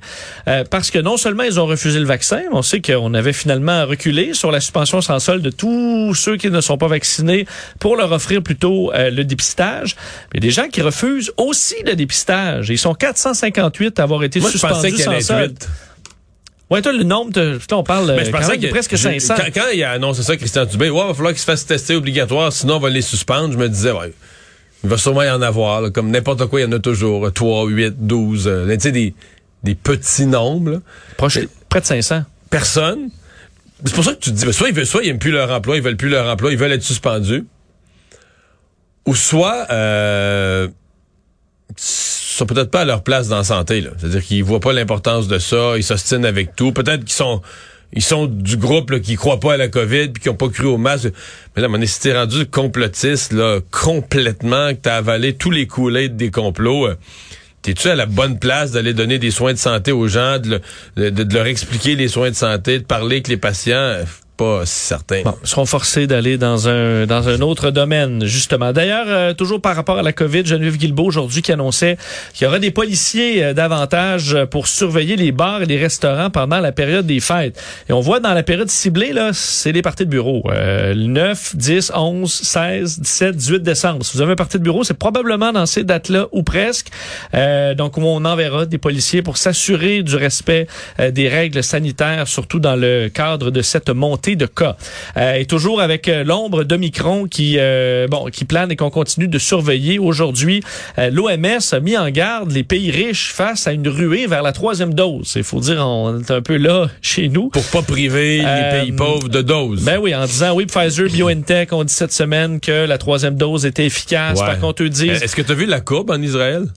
parce 0.69 0.89
que 0.89 0.99
non 0.99 1.17
seulement 1.17 1.43
ils 1.43 1.59
ont 1.59 1.65
refusé 1.65 1.99
le 1.99 2.05
vaccin, 2.05 2.41
on 2.53 2.61
sait 2.61 2.81
qu'on 2.81 3.13
avait 3.13 3.33
finalement 3.33 3.85
reculé 3.85 4.33
sur 4.33 4.51
la 4.51 4.61
suspension 4.61 5.01
sans 5.01 5.19
solde 5.19 5.41
de 5.43 5.49
tous 5.49 6.15
ceux 6.15 6.37
qui 6.37 6.49
ne 6.49 6.61
sont 6.61 6.77
pas 6.77 6.87
vaccinés 6.87 7.45
pour 7.79 7.97
leur 7.97 8.11
offrir 8.13 8.41
plutôt 8.41 8.91
le 8.93 9.23
dépistage. 9.23 9.95
Mais 10.33 10.39
des 10.39 10.51
gens 10.51 10.69
qui 10.69 10.81
refusent 10.81 11.31
aussi 11.37 11.75
le 11.85 11.95
dépistage. 11.95 12.69
Ils 12.69 12.77
sont 12.77 12.93
458 12.93 13.99
à 13.99 14.03
avoir 14.03 14.23
été 14.23 14.39
suspendus 14.39 14.76
pensais 14.77 14.91
qu'il 14.91 15.07
allait 15.07 15.19
être 15.19 15.51
8. 15.51 15.69
Ouais, 16.69 16.81
toi, 16.81 16.91
le 16.91 17.03
nombre, 17.03 17.31
de, 17.31 17.59
on 17.71 17.83
parle 17.83 18.13
mais 18.13 18.25
je 18.25 18.31
pensais 18.31 18.57
que, 18.57 18.67
presque 18.67 18.97
500. 18.97 19.35
Quand, 19.37 19.43
quand, 19.53 19.67
il 19.73 19.81
a 19.83 19.91
annoncé 19.91 20.21
ça, 20.21 20.35
Christian 20.35 20.65
Dubé, 20.65 20.89
ouais, 20.89 21.01
il 21.01 21.07
va 21.07 21.13
falloir 21.13 21.31
qu'il 21.31 21.39
se 21.39 21.45
fasse 21.45 21.65
tester 21.65 21.95
obligatoire, 21.95 22.51
sinon 22.51 22.75
on 22.75 22.79
va 22.79 22.89
les 22.89 23.01
suspendre. 23.01 23.53
Je 23.53 23.57
me 23.57 23.69
disais, 23.69 23.91
ouais, 23.91 24.13
il 24.83 24.89
va 24.89 24.97
sûrement 24.97 25.23
y 25.23 25.29
en 25.29 25.41
avoir, 25.41 25.91
comme 25.93 26.11
n'importe 26.11 26.45
quoi, 26.47 26.59
il 26.59 26.63
y 26.63 26.65
en 26.65 26.71
a 26.73 26.79
toujours. 26.79 27.31
3, 27.31 27.67
8, 27.67 28.05
12, 28.05 28.51
tu 28.69 28.79
sais, 28.79 28.91
des, 28.91 29.13
des 29.63 29.75
petits 29.75 30.25
nombres. 30.25 30.81
Proche, 31.15 31.39
près 31.69 31.79
de 31.79 31.85
500. 31.85 32.23
Personne. 32.49 33.09
C'est 33.85 33.93
pour 33.93 34.03
ça 34.03 34.13
que 34.13 34.19
tu 34.19 34.31
te 34.31 34.35
dis, 34.35 34.45
ben, 34.45 34.51
soit 34.51 34.69
ils 34.69 34.75
veulent, 34.75 34.87
soit 34.87 35.03
ils 35.03 35.09
aiment 35.09 35.19
plus 35.19 35.31
leur 35.31 35.51
emploi, 35.51 35.77
ils 35.77 35.83
veulent 35.83 35.97
plus 35.97 36.09
leur 36.09 36.27
emploi, 36.27 36.51
ils 36.51 36.57
veulent 36.57 36.71
être 36.71 36.83
suspendus. 36.83 37.45
Ou 39.05 39.15
soit, 39.15 39.67
euh, 39.71 40.67
sont 42.37 42.45
peut-être 42.45 42.71
pas 42.71 42.81
à 42.81 42.85
leur 42.85 43.03
place 43.03 43.27
dans 43.27 43.37
la 43.37 43.43
santé. 43.43 43.83
C'est-à-dire 43.97 44.23
qu'ils 44.23 44.43
voient 44.43 44.59
pas 44.59 44.73
l'importance 44.73 45.27
de 45.27 45.39
ça, 45.39 45.73
ils 45.77 45.83
s'ostinent 45.83 46.25
avec 46.25 46.55
tout. 46.55 46.71
Peut-être 46.71 47.03
qu'ils 47.03 47.15
sont 47.15 47.41
ils 47.93 48.03
sont 48.03 48.25
du 48.27 48.57
groupe 48.57 48.91
là, 48.91 48.99
qui 48.99 49.15
croient 49.15 49.39
pas 49.39 49.53
à 49.53 49.57
la 49.57 49.69
COVID 49.69 50.09
puis 50.09 50.23
qui 50.23 50.29
ont 50.29 50.35
pas 50.35 50.49
cru 50.49 50.65
au 50.65 50.77
masque. 50.77 51.09
Mais 51.55 51.61
là, 51.61 51.67
mon 51.67 51.83
si 51.85 51.99
t'es 51.99 52.13
rendu 52.13 52.45
complotiste 52.45 53.31
là, 53.31 53.59
complètement, 53.71 54.71
que 54.71 54.79
t'as 54.81 54.97
avalé 54.97 55.33
tous 55.33 55.51
les 55.51 55.67
coulées 55.67 56.09
des 56.09 56.29
complots, 56.29 56.87
euh, 56.87 56.95
t'es-tu 57.61 57.87
à 57.87 57.95
la 57.95 58.05
bonne 58.05 58.39
place 58.39 58.71
d'aller 58.71 58.93
donner 58.93 59.19
des 59.19 59.31
soins 59.31 59.53
de 59.53 59.57
santé 59.57 59.91
aux 59.91 60.07
gens, 60.07 60.37
de, 60.37 60.61
de, 60.97 61.33
leur 61.33 61.45
expliquer 61.45 61.95
les 61.95 62.09
soins 62.09 62.29
de 62.29 62.35
santé, 62.35 62.79
de 62.79 62.83
parler 62.83 63.17
avec 63.17 63.29
les 63.29 63.37
patients? 63.37 63.99
Pas 64.37 64.65
certain. 64.65 65.23
Bon, 65.23 65.35
seront 65.43 65.65
forcés 65.65 66.07
d'aller 66.07 66.37
dans 66.37 66.69
un 66.69 67.05
dans 67.05 67.27
un 67.27 67.41
autre 67.41 67.71
domaine, 67.71 68.25
justement. 68.25 68.71
D'ailleurs, 68.71 69.07
euh, 69.07 69.33
toujours 69.33 69.61
par 69.61 69.75
rapport 69.75 69.97
à 69.97 70.03
la 70.03 70.13
COVID, 70.13 70.45
Geneviève 70.45 70.77
Guilbeault 70.77 71.05
aujourd'hui 71.05 71.41
qui 71.41 71.51
annonçait 71.51 71.97
qu'il 72.33 72.45
y 72.45 72.47
aura 72.47 72.59
des 72.59 72.71
policiers 72.71 73.43
euh, 73.43 73.53
davantage 73.53 74.37
pour 74.51 74.67
surveiller 74.67 75.15
les 75.15 75.31
bars 75.31 75.63
et 75.63 75.65
les 75.65 75.77
restaurants 75.77 76.29
pendant 76.29 76.59
la 76.59 76.71
période 76.71 77.05
des 77.05 77.19
fêtes. 77.19 77.59
Et 77.89 77.93
on 77.93 77.99
voit 77.99 78.19
dans 78.19 78.33
la 78.33 78.43
période 78.43 78.69
ciblée, 78.69 79.11
là, 79.13 79.31
c'est 79.33 79.71
les 79.71 79.81
parties 79.81 80.05
de 80.05 80.09
bureau. 80.09 80.43
Euh, 80.51 80.93
9, 80.93 81.55
10, 81.55 81.91
11, 81.95 82.31
16, 82.31 82.99
17, 82.99 83.35
18 83.35 83.63
décembre. 83.63 84.05
Si 84.05 84.15
vous 84.15 84.21
avez 84.21 84.33
un 84.33 84.35
parti 84.35 84.57
de 84.57 84.63
bureau, 84.63 84.83
c'est 84.83 84.97
probablement 84.97 85.51
dans 85.51 85.65
ces 85.65 85.83
dates-là 85.83 86.27
ou 86.31 86.43
presque. 86.43 86.87
Euh, 87.33 87.73
donc, 87.73 87.97
on 87.97 88.25
enverra 88.25 88.65
des 88.65 88.77
policiers 88.77 89.21
pour 89.21 89.37
s'assurer 89.37 90.03
du 90.03 90.15
respect 90.15 90.67
euh, 90.99 91.11
des 91.11 91.27
règles 91.27 91.63
sanitaires, 91.63 92.27
surtout 92.27 92.59
dans 92.59 92.75
le 92.75 93.09
cadre 93.09 93.51
de 93.51 93.61
cette 93.61 93.89
montée 93.89 94.26
de 94.35 94.45
cas. 94.45 94.75
Euh, 95.15 95.35
et 95.35 95.45
toujours 95.45 95.81
avec 95.81 96.07
euh, 96.07 96.23
l'ombre 96.23 96.63
d'Omicron 96.63 97.27
qui, 97.27 97.55
euh, 97.57 98.07
bon, 98.07 98.25
qui 98.25 98.45
plane 98.45 98.71
et 98.71 98.75
qu'on 98.75 98.89
continue 98.89 99.27
de 99.27 99.39
surveiller. 99.39 99.99
Aujourd'hui, 99.99 100.61
euh, 100.97 101.09
l'OMS 101.09 101.59
a 101.71 101.79
mis 101.79 101.97
en 101.97 102.09
garde 102.09 102.51
les 102.51 102.63
pays 102.63 102.91
riches 102.91 103.31
face 103.31 103.67
à 103.67 103.71
une 103.71 103.87
ruée 103.87 104.27
vers 104.27 104.43
la 104.43 104.51
troisième 104.51 104.93
dose. 104.93 105.33
Il 105.35 105.43
faut 105.43 105.59
dire, 105.59 105.85
on 105.85 106.19
est 106.19 106.31
un 106.31 106.41
peu 106.41 106.57
là 106.57 106.87
chez 107.01 107.29
nous. 107.29 107.49
Pour 107.49 107.65
pas 107.65 107.81
priver 107.81 108.39
les 108.39 108.81
pays 108.81 108.91
pauvres 108.91 109.29
de 109.29 109.41
doses. 109.41 109.83
Ben 109.83 109.99
oui, 109.99 110.13
en 110.13 110.25
disant, 110.25 110.53
oui, 110.55 110.65
Pfizer, 110.65 111.07
BioNTech 111.07 111.73
ont 111.73 111.83
dit 111.83 111.93
cette 111.93 112.13
semaine 112.13 112.59
que 112.59 112.85
la 112.85 112.97
troisième 112.97 113.35
dose 113.35 113.65
était 113.65 113.85
efficace. 113.85 114.39
Ouais. 114.39 114.45
Par 114.45 114.59
contre, 114.59 114.83
eux 114.83 114.89
disent... 114.89 115.21
Est-ce 115.23 115.35
que 115.35 115.41
tu 115.41 115.51
as 115.51 115.55
vu 115.55 115.65
la 115.65 115.81
courbe 115.81 116.11
en 116.11 116.21
Israël? 116.21 116.67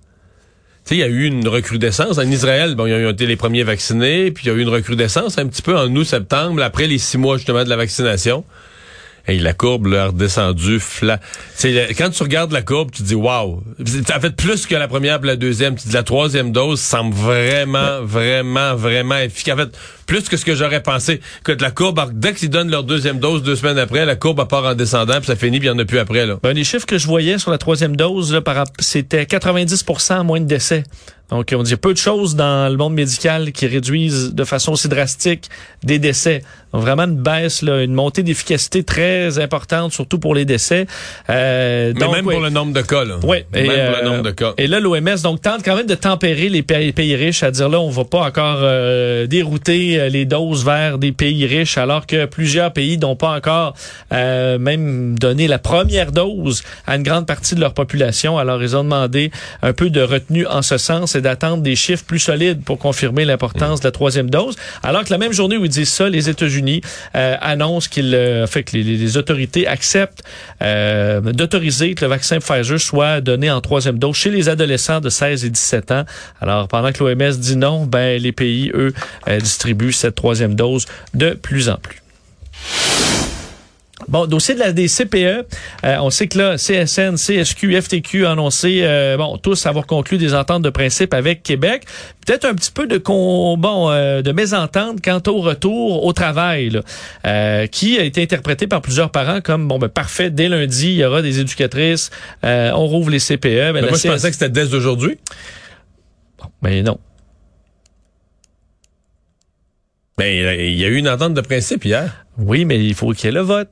Il 0.90 0.96
y 0.96 1.02
a 1.02 1.08
eu 1.08 1.24
une 1.24 1.46
recrudescence. 1.46 2.18
En 2.18 2.28
Israël, 2.28 2.74
bon, 2.74 2.86
ils 2.86 3.06
ont 3.06 3.10
été 3.10 3.26
les 3.26 3.36
premiers 3.36 3.62
vaccinés, 3.62 4.32
puis 4.32 4.46
il 4.46 4.48
y 4.48 4.50
a 4.50 4.54
eu 4.56 4.62
une 4.62 4.68
recrudescence 4.68 5.38
un 5.38 5.46
petit 5.46 5.62
peu 5.62 5.76
en 5.76 5.94
août-septembre, 5.94 6.62
après 6.62 6.88
les 6.88 6.98
six 6.98 7.16
mois 7.16 7.36
justement 7.36 7.62
de 7.62 7.68
la 7.68 7.76
vaccination. 7.76 8.44
Et 9.28 9.38
la 9.38 9.52
courbe 9.52 9.86
là, 9.86 10.04
a 10.04 10.06
redescendu 10.08 10.80
flat. 10.80 11.20
Quand 11.96 12.10
tu 12.10 12.22
regardes 12.22 12.52
la 12.52 12.62
courbe, 12.62 12.90
tu 12.90 13.02
te 13.02 13.08
dis 13.08 13.14
waouh. 13.14 13.62
Ça 14.06 14.18
fait 14.18 14.34
plus 14.34 14.66
que 14.66 14.74
la 14.74 14.88
première 14.88 15.20
et 15.22 15.26
la 15.26 15.36
deuxième. 15.36 15.76
La 15.92 16.02
troisième 16.02 16.50
dose 16.52 16.80
semble 16.80 17.14
vraiment, 17.14 18.02
vraiment, 18.02 18.74
vraiment 18.74 19.18
efficace. 19.18 19.58
En 19.60 19.66
plus 20.10 20.28
que 20.28 20.36
ce 20.36 20.44
que 20.44 20.56
j'aurais 20.56 20.82
pensé. 20.82 21.20
Que 21.44 21.52
la 21.52 21.70
courbe, 21.70 22.00
dès 22.12 22.34
qu'ils 22.34 22.50
donnent 22.50 22.68
leur 22.68 22.82
deuxième 22.82 23.20
dose 23.20 23.44
deux 23.44 23.54
semaines 23.54 23.78
après, 23.78 24.04
la 24.04 24.16
courbe 24.16 24.44
part 24.48 24.64
en 24.64 24.74
descendant, 24.74 25.18
puis 25.18 25.26
ça 25.26 25.36
finit, 25.36 25.60
puis 25.60 25.68
il 25.68 25.70
n'y 25.72 25.76
en 25.76 25.80
a 25.80 25.84
plus 25.84 26.00
après 26.00 26.26
là. 26.26 26.36
Ben, 26.42 26.52
les 26.52 26.64
chiffres 26.64 26.84
que 26.84 26.98
je 26.98 27.06
voyais 27.06 27.38
sur 27.38 27.52
la 27.52 27.58
troisième 27.58 27.94
dose, 27.94 28.32
là, 28.32 28.40
par 28.40 28.56
rap- 28.56 28.68
c'était 28.80 29.22
90% 29.22 30.24
moins 30.24 30.40
de 30.40 30.46
décès. 30.46 30.82
Donc, 31.30 31.54
on 31.56 31.62
dit 31.62 31.76
peu 31.76 31.92
de 31.92 31.98
choses 31.98 32.34
dans 32.34 32.68
le 32.68 32.76
monde 32.76 32.94
médical 32.94 33.52
qui 33.52 33.68
réduisent 33.68 34.34
de 34.34 34.42
façon 34.42 34.72
aussi 34.72 34.88
drastique 34.88 35.48
des 35.84 36.00
décès. 36.00 36.42
Donc, 36.72 36.82
vraiment 36.82 37.04
une 37.04 37.22
baisse, 37.22 37.62
là, 37.62 37.82
une 37.84 37.94
montée 37.94 38.24
d'efficacité 38.24 38.82
très 38.82 39.38
importante, 39.38 39.92
surtout 39.92 40.18
pour 40.18 40.34
les 40.34 40.44
décès. 40.44 40.88
Euh, 41.28 41.92
Mais 41.94 42.00
donc, 42.00 42.16
même 42.16 42.26
ouais. 42.26 42.34
pour 42.34 42.42
le 42.42 42.50
nombre 42.50 42.72
de 42.72 42.80
cas, 42.80 43.04
là. 43.04 43.18
Oui, 43.22 43.44
Même 43.52 43.64
et, 43.64 43.68
pour 43.68 43.74
euh, 43.78 44.02
le 44.02 44.08
nombre 44.08 44.22
de 44.24 44.30
cas. 44.32 44.54
Et 44.58 44.66
là, 44.66 44.80
l'OMS 44.80 45.22
donc 45.22 45.40
tente 45.40 45.62
quand 45.64 45.76
même 45.76 45.86
de 45.86 45.94
tempérer 45.94 46.48
les 46.48 46.62
pays, 46.62 46.90
pays 46.90 47.14
riches, 47.14 47.44
à 47.44 47.52
dire 47.52 47.68
là, 47.68 47.78
on 47.80 47.90
va 47.90 48.04
pas 48.04 48.22
encore 48.22 48.58
euh, 48.62 49.28
dérouter 49.28 49.99
euh, 50.00 50.08
les 50.08 50.24
doses 50.24 50.64
vers 50.64 50.98
des 50.98 51.12
pays 51.12 51.46
riches, 51.46 51.78
alors 51.78 52.06
que 52.06 52.24
plusieurs 52.26 52.72
pays 52.72 52.98
n'ont 52.98 53.16
pas 53.16 53.36
encore 53.36 53.74
euh, 54.12 54.58
même 54.58 55.18
donné 55.18 55.46
la 55.48 55.58
première 55.58 56.12
dose 56.12 56.62
à 56.86 56.96
une 56.96 57.02
grande 57.02 57.26
partie 57.26 57.54
de 57.54 57.60
leur 57.60 57.74
population. 57.74 58.38
Alors, 58.38 58.62
ils 58.62 58.76
ont 58.76 58.84
demandé 58.84 59.30
un 59.62 59.72
peu 59.72 59.90
de 59.90 60.00
retenue 60.00 60.46
en 60.46 60.62
ce 60.62 60.78
sens 60.78 61.14
et 61.14 61.20
d'attendre 61.20 61.62
des 61.62 61.76
chiffres 61.76 62.04
plus 62.04 62.18
solides 62.18 62.62
pour 62.64 62.78
confirmer 62.78 63.24
l'importance 63.24 63.80
de 63.80 63.86
la 63.86 63.92
troisième 63.92 64.30
dose. 64.30 64.56
Alors 64.82 65.04
que 65.04 65.10
la 65.10 65.18
même 65.18 65.32
journée 65.32 65.56
où 65.56 65.64
ils 65.64 65.70
disent 65.70 65.92
ça, 65.92 66.08
les 66.08 66.28
États-Unis 66.28 66.80
euh, 67.14 67.36
annoncent 67.40 67.88
qu'ils, 67.90 68.14
euh, 68.14 68.46
fait 68.46 68.64
que 68.64 68.76
les, 68.76 68.82
les 68.82 69.16
autorités 69.16 69.66
acceptent 69.66 70.22
euh, 70.62 71.20
d'autoriser 71.20 71.94
que 71.94 72.04
le 72.04 72.10
vaccin 72.10 72.38
Pfizer 72.38 72.78
soit 72.78 73.20
donné 73.20 73.50
en 73.50 73.60
troisième 73.60 73.98
dose 73.98 74.16
chez 74.16 74.30
les 74.30 74.48
adolescents 74.48 75.00
de 75.00 75.08
16 75.08 75.44
et 75.44 75.50
17 75.50 75.90
ans. 75.90 76.04
Alors, 76.40 76.68
pendant 76.68 76.92
que 76.92 77.02
l'OMS 77.02 77.36
dit 77.38 77.56
non, 77.56 77.86
ben 77.86 78.20
les 78.20 78.32
pays, 78.32 78.70
eux, 78.74 78.92
euh, 79.28 79.38
cette 79.92 80.14
troisième 80.14 80.54
dose 80.54 80.86
de 81.14 81.30
plus 81.30 81.68
en 81.68 81.76
plus. 81.76 82.02
Bon, 84.08 84.26
dossier 84.26 84.54
de 84.54 84.60
la 84.60 84.72
des 84.72 84.88
CPE, 84.88 85.14
euh, 85.84 85.96
on 86.00 86.10
sait 86.10 86.26
que 86.26 86.38
là, 86.38 86.56
CSN, 86.56 87.16
CSQ, 87.16 87.80
FTQ 87.80 88.26
a 88.26 88.32
annoncé, 88.32 88.80
euh, 88.82 89.16
bon, 89.16 89.36
tous 89.36 89.66
avoir 89.66 89.86
conclu 89.86 90.18
des 90.18 90.34
ententes 90.34 90.62
de 90.62 90.70
principe 90.70 91.14
avec 91.14 91.42
Québec. 91.42 91.84
Peut-être 92.26 92.44
un 92.44 92.54
petit 92.54 92.72
peu 92.72 92.86
de 92.86 92.98
con, 92.98 93.56
bon, 93.56 93.90
euh, 93.90 94.22
de 94.22 94.32
mésentente 94.32 94.98
quant 95.04 95.20
au 95.26 95.40
retour 95.40 96.04
au 96.04 96.12
travail, 96.12 96.70
là, 96.70 97.66
qui 97.68 97.98
a 97.98 98.02
été 98.02 98.22
interprété 98.22 98.66
par 98.66 98.80
plusieurs 98.80 99.10
parents 99.10 99.40
comme 99.40 99.68
bon, 99.68 99.78
ben 99.78 99.88
parfait. 99.88 100.30
Dès 100.30 100.48
lundi, 100.48 100.86
il 100.86 100.96
y 100.96 101.04
aura 101.04 101.22
des 101.22 101.40
éducatrices, 101.40 102.10
on 102.42 102.86
rouvre 102.86 103.10
les 103.10 103.20
CPE. 103.20 103.42
Ben, 103.42 103.72
Mais 103.74 103.80
la 103.82 103.88
moi, 103.88 103.98
je 104.02 104.08
pensais 104.08 104.28
que 104.28 104.36
c'était 104.36 104.48
dès 104.48 104.74
aujourd'hui. 104.74 105.18
Ben 106.62 106.84
non. 106.84 106.98
Mais 110.20 110.68
il 110.70 110.78
y 110.78 110.84
a 110.84 110.88
eu 110.88 110.96
une 110.96 111.08
entente 111.08 111.32
de 111.32 111.40
principe 111.40 111.86
hier. 111.86 112.26
Oui, 112.36 112.66
mais 112.66 112.78
il 112.78 112.94
faut 112.94 113.12
qu'il 113.12 113.24
y 113.24 113.28
ait 113.28 113.32
le 113.32 113.40
vote. 113.40 113.70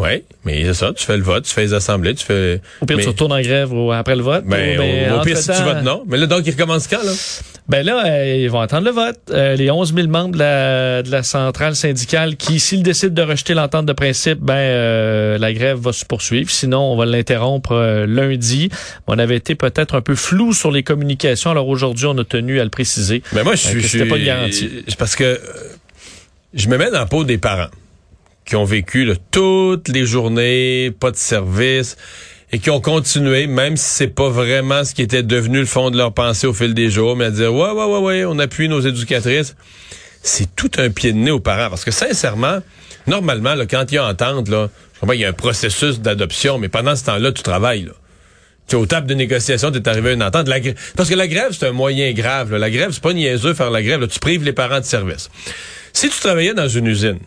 Oui, 0.00 0.24
mais 0.44 0.64
c'est 0.64 0.74
ça. 0.74 0.92
Tu 0.96 1.04
fais 1.04 1.16
le 1.18 1.22
vote, 1.22 1.44
tu 1.44 1.52
fais 1.52 1.60
les 1.60 1.74
assemblées, 1.74 2.14
tu 2.14 2.24
fais. 2.24 2.60
Au 2.80 2.86
pire, 2.86 2.96
mais, 2.96 3.02
tu 3.02 3.08
retournes 3.10 3.32
en 3.32 3.40
grève 3.40 3.70
ou 3.72 3.92
après 3.92 4.16
le 4.16 4.22
vote. 4.22 4.44
ben, 4.46 4.78
ou, 4.78 4.80
ben, 4.80 5.12
au, 5.12 5.20
pire, 5.22 5.36
si 5.36 5.50
tu 5.50 5.62
votes 5.62 5.82
non. 5.82 6.04
Mais 6.06 6.16
là, 6.16 6.26
donc, 6.26 6.42
il 6.46 6.52
recommence 6.52 6.88
quand, 6.88 7.02
là? 7.04 7.12
Ben 7.68 7.84
là, 7.84 8.04
euh, 8.04 8.36
ils 8.36 8.50
vont 8.50 8.60
attendre 8.60 8.86
le 8.86 8.90
vote. 8.90 9.18
Euh, 9.30 9.54
les 9.54 9.70
11 9.70 9.94
000 9.94 10.08
membres 10.08 10.32
de 10.32 10.38
la, 10.38 11.02
de 11.02 11.10
la 11.10 11.22
centrale 11.22 11.76
syndicale 11.76 12.36
qui, 12.36 12.58
s'ils 12.58 12.82
décident 12.82 13.14
de 13.14 13.22
rejeter 13.22 13.54
l'entente 13.54 13.86
de 13.86 13.92
principe, 13.92 14.40
ben 14.40 14.54
euh, 14.54 15.38
la 15.38 15.52
grève 15.52 15.78
va 15.78 15.92
se 15.92 16.04
poursuivre. 16.04 16.50
Sinon, 16.50 16.80
on 16.80 16.96
va 16.96 17.06
l'interrompre 17.06 18.04
lundi. 18.08 18.70
On 19.06 19.18
avait 19.18 19.36
été 19.36 19.54
peut-être 19.54 19.94
un 19.94 20.00
peu 20.00 20.16
flou 20.16 20.52
sur 20.52 20.72
les 20.72 20.82
communications. 20.82 21.50
Alors 21.50 21.68
aujourd'hui, 21.68 22.06
on 22.06 22.18
a 22.18 22.24
tenu 22.24 22.58
à 22.58 22.64
le 22.64 22.70
préciser. 22.70 23.22
Mais 23.34 23.44
moi, 23.44 23.54
je 23.54 23.68
suis. 23.68 23.82
c'était 23.82 24.06
pas 24.06 24.16
une 24.16 24.24
garantie. 24.24 24.84
Parce 24.98 25.14
que 25.14 25.38
je 26.54 26.68
me 26.68 26.76
mets 26.76 26.90
dans 26.90 26.98
la 26.98 27.06
peau 27.06 27.22
des 27.22 27.38
parents 27.38 27.68
qui 28.44 28.56
ont 28.56 28.64
vécu 28.64 29.04
là, 29.04 29.14
toutes 29.30 29.88
les 29.88 30.06
journées, 30.06 30.92
pas 30.98 31.10
de 31.10 31.16
service, 31.16 31.96
et 32.52 32.58
qui 32.58 32.70
ont 32.70 32.80
continué, 32.80 33.46
même 33.46 33.76
si 33.76 33.84
c'est 33.88 34.08
pas 34.08 34.28
vraiment 34.28 34.84
ce 34.84 34.94
qui 34.94 35.02
était 35.02 35.22
devenu 35.22 35.60
le 35.60 35.66
fond 35.66 35.90
de 35.90 35.96
leur 35.96 36.12
pensée 36.12 36.46
au 36.46 36.52
fil 36.52 36.74
des 36.74 36.90
jours, 36.90 37.16
mais 37.16 37.26
à 37.26 37.30
dire 37.30 37.54
ouais, 37.54 37.70
ouais, 37.70 37.84
ouais, 37.84 37.98
ouais, 37.98 38.24
on 38.24 38.38
appuie 38.38 38.68
nos 38.68 38.80
éducatrices. 38.80 39.54
C'est 40.22 40.54
tout 40.54 40.70
un 40.78 40.90
pied 40.90 41.12
de 41.12 41.18
nez 41.18 41.30
aux 41.30 41.40
parents. 41.40 41.70
Parce 41.70 41.84
que 41.84 41.90
sincèrement, 41.90 42.58
normalement, 43.06 43.54
là, 43.54 43.66
quand 43.66 43.90
il 43.90 43.94
y 43.94 43.98
a 43.98 44.06
entente, 44.06 44.48
là, 44.48 44.68
je 44.94 45.00
comprends 45.00 45.12
qu'il 45.12 45.22
y 45.22 45.24
a 45.24 45.28
un 45.28 45.32
processus 45.32 46.00
d'adoption, 46.00 46.58
mais 46.58 46.68
pendant 46.68 46.96
ce 46.96 47.04
temps-là, 47.04 47.32
tu 47.32 47.42
travailles. 47.42 47.84
Là. 47.84 47.92
Tu 48.66 48.72
sais, 48.72 48.76
aux 48.76 48.86
tables 48.86 49.06
de 49.06 49.14
négociation, 49.14 49.70
tu 49.70 49.78
es 49.78 49.88
arrivé 49.88 50.10
à 50.10 50.12
une 50.12 50.22
entente. 50.22 50.48
Parce 50.96 51.08
que 51.08 51.14
la 51.14 51.26
grève, 51.26 51.56
c'est 51.58 51.66
un 51.66 51.72
moyen 51.72 52.12
grave. 52.12 52.52
là. 52.52 52.58
La 52.58 52.70
grève, 52.70 52.90
c'est 52.92 53.02
pas 53.02 53.12
niaiseux 53.12 53.54
faire 53.54 53.70
la 53.70 53.82
grève. 53.82 54.06
Tu 54.08 54.18
prives 54.18 54.44
les 54.44 54.52
parents 54.52 54.80
de 54.80 54.84
service. 54.84 55.30
Si 55.92 56.08
tu 56.10 56.20
travaillais 56.20 56.54
dans 56.54 56.68
une 56.68 56.86
usine, 56.86 57.18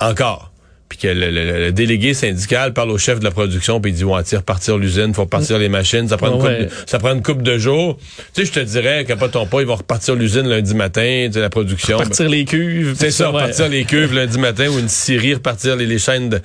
encore, 0.00 0.52
puis 0.88 0.98
que 0.98 1.08
le, 1.08 1.30
le- 1.30 1.66
le 1.66 1.72
délégué 1.72 2.14
syndical 2.14 2.72
parle 2.72 2.90
au 2.90 2.98
chef 2.98 3.20
de 3.20 3.24
la 3.24 3.30
production, 3.30 3.80
puis 3.80 3.92
il 3.92 3.94
dit, 3.94 4.04
ouais, 4.04 4.22
tire 4.24 4.42
partir 4.42 4.76
l'usine, 4.76 5.14
faut 5.14 5.22
repartir 5.22 5.58
les 5.58 5.68
machines, 5.68 6.08
ça 6.08 6.16
prend, 6.16 6.28
une 6.34 6.42
Ouais. 6.42 6.58
couple 6.58 6.64
de, 6.64 6.90
ça 6.90 6.98
prend 6.98 7.14
une 7.14 7.22
couple 7.22 7.42
de 7.42 7.58
jours. 7.58 7.96
Tu 8.34 8.44
sais, 8.44 8.44
je 8.46 8.52
te 8.52 8.64
dirais 8.64 9.04
qu'à 9.04 9.16
pas 9.16 9.28
ton 9.28 9.46
pas, 9.46 9.60
ils 9.60 9.66
vont 9.66 9.76
repartir 9.76 10.14
l'usine 10.16 10.48
lundi 10.48 10.74
matin, 10.74 11.26
tu 11.28 11.34
sais, 11.34 11.40
la 11.40 11.50
production. 11.50 11.98
Partir 11.98 12.28
les 12.28 12.44
cuves. 12.44 12.96
C'est 12.98 13.10
ça, 13.12 13.30
ouais. 13.30 13.40
repartir 13.42 13.68
les 13.68 13.84
cuves 13.84 14.12
lundi 14.14 14.38
matin 14.38 14.68
ou 14.68 14.78
une 14.78 14.88
scierie, 14.88 15.34
repartir 15.34 15.76
les, 15.76 15.86
les 15.86 15.98
chaînes 15.98 16.28
de, 16.30 16.40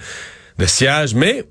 de 0.60 0.66
sciage. 0.66 1.16
Mais 1.16 1.44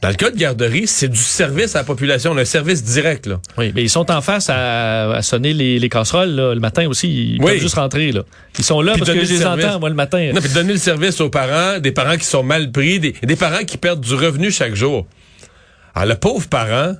dans 0.00 0.08
le 0.10 0.14
cas 0.14 0.30
de 0.30 0.36
garderie, 0.36 0.86
c'est 0.86 1.08
du 1.08 1.18
service 1.18 1.74
à 1.74 1.80
la 1.80 1.84
population, 1.84 2.36
un 2.36 2.44
service 2.44 2.84
direct. 2.84 3.26
Là. 3.26 3.40
Oui, 3.56 3.72
mais 3.74 3.82
ils 3.82 3.88
sont 3.90 4.10
en 4.12 4.20
face 4.20 4.48
à, 4.48 5.10
à 5.10 5.22
sonner 5.22 5.52
les, 5.52 5.78
les 5.80 5.88
casseroles 5.88 6.30
là, 6.30 6.54
le 6.54 6.60
matin 6.60 6.86
aussi. 6.86 7.08
Ils 7.34 7.40
Oui. 7.42 7.52
peuvent 7.52 7.60
juste 7.60 7.74
rentrer. 7.74 8.12
Là. 8.12 8.22
Ils 8.58 8.64
sont 8.64 8.80
là 8.80 8.92
Puis 8.92 9.00
parce 9.00 9.10
que 9.12 9.24
je 9.24 9.32
le 9.32 9.38
les 9.40 9.46
entends, 9.46 9.80
moi, 9.80 9.88
le 9.88 9.96
matin. 9.96 10.30
Non, 10.32 10.40
puis 10.40 10.52
donner 10.52 10.72
le 10.72 10.78
service 10.78 11.20
aux 11.20 11.30
parents, 11.30 11.80
des 11.80 11.90
parents 11.92 12.16
qui 12.16 12.26
sont 12.26 12.44
mal 12.44 12.70
pris, 12.70 13.00
des, 13.00 13.14
des 13.22 13.36
parents 13.36 13.64
qui 13.64 13.76
perdent 13.76 14.00
du 14.00 14.14
revenu 14.14 14.52
chaque 14.52 14.74
jour. 14.76 15.06
Alors, 15.94 16.08
le 16.10 16.14
pauvre 16.14 16.46
parent 16.48 16.94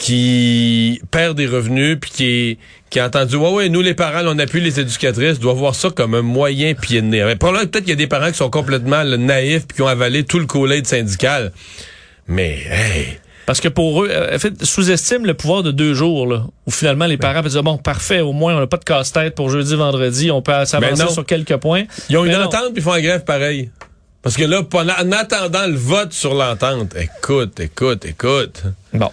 qui 0.00 1.02
perd 1.10 1.36
des 1.36 1.46
revenus 1.46 1.98
puis 2.00 2.10
qui, 2.10 2.58
qui 2.88 2.98
a 2.98 3.06
entendu 3.06 3.36
ouais 3.36 3.50
ouais 3.50 3.68
nous 3.68 3.82
les 3.82 3.92
parents 3.92 4.22
là, 4.22 4.30
on 4.34 4.38
appuie 4.38 4.62
les 4.62 4.80
éducatrices 4.80 5.38
doit 5.38 5.52
voir 5.52 5.74
ça 5.74 5.90
comme 5.90 6.14
un 6.14 6.22
moyen 6.22 6.72
pied 6.72 7.02
de 7.02 7.06
nez. 7.06 7.22
Mais 7.22 7.36
peut-être 7.36 7.80
qu'il 7.80 7.90
y 7.90 7.92
a 7.92 7.96
des 7.96 8.06
parents 8.06 8.30
qui 8.30 8.38
sont 8.38 8.48
complètement 8.48 9.02
là, 9.02 9.18
naïfs 9.18 9.66
puis 9.66 9.76
qui 9.76 9.82
ont 9.82 9.86
avalé 9.86 10.24
tout 10.24 10.38
le 10.38 10.46
collège 10.46 10.86
syndical. 10.86 11.52
Mais 12.26 12.60
hey, 12.70 13.18
Parce 13.44 13.60
que 13.60 13.68
pour 13.68 14.04
eux, 14.04 14.08
euh, 14.10 14.34
en 14.34 14.38
fait, 14.38 14.64
sous-estime 14.64 15.26
le 15.26 15.34
pouvoir 15.34 15.62
de 15.62 15.70
deux 15.70 15.92
jours, 15.92 16.26
là, 16.26 16.44
où 16.66 16.70
finalement 16.70 17.06
les 17.06 17.18
parents 17.18 17.42
peuvent 17.42 17.52
dire, 17.52 17.62
bon, 17.62 17.76
parfait, 17.76 18.20
au 18.20 18.32
moins, 18.32 18.56
on 18.56 18.60
n'a 18.60 18.66
pas 18.66 18.78
de 18.78 18.84
casse-tête 18.84 19.34
pour 19.34 19.50
jeudi, 19.50 19.74
vendredi, 19.74 20.30
on 20.30 20.40
peut 20.40 20.64
s'avancer 20.64 21.04
Ben 21.04 21.08
sur 21.10 21.26
quelques 21.26 21.56
points. 21.56 21.84
ils 22.08 22.16
ont 22.16 22.24
une 22.24 22.32
non. 22.32 22.44
entente 22.44 22.72
puis 22.72 22.76
ils 22.76 22.82
font 22.82 22.92
la 22.92 23.02
grève 23.02 23.24
pareil. 23.24 23.70
Parce 24.22 24.36
que 24.36 24.44
là, 24.44 24.62
en 24.72 25.12
attendant 25.12 25.66
le 25.66 25.76
vote 25.76 26.14
sur 26.14 26.32
l'entente, 26.32 26.94
écoute, 26.96 27.60
écoute, 27.60 28.06
écoute. 28.06 28.62
Bon. 28.92 29.10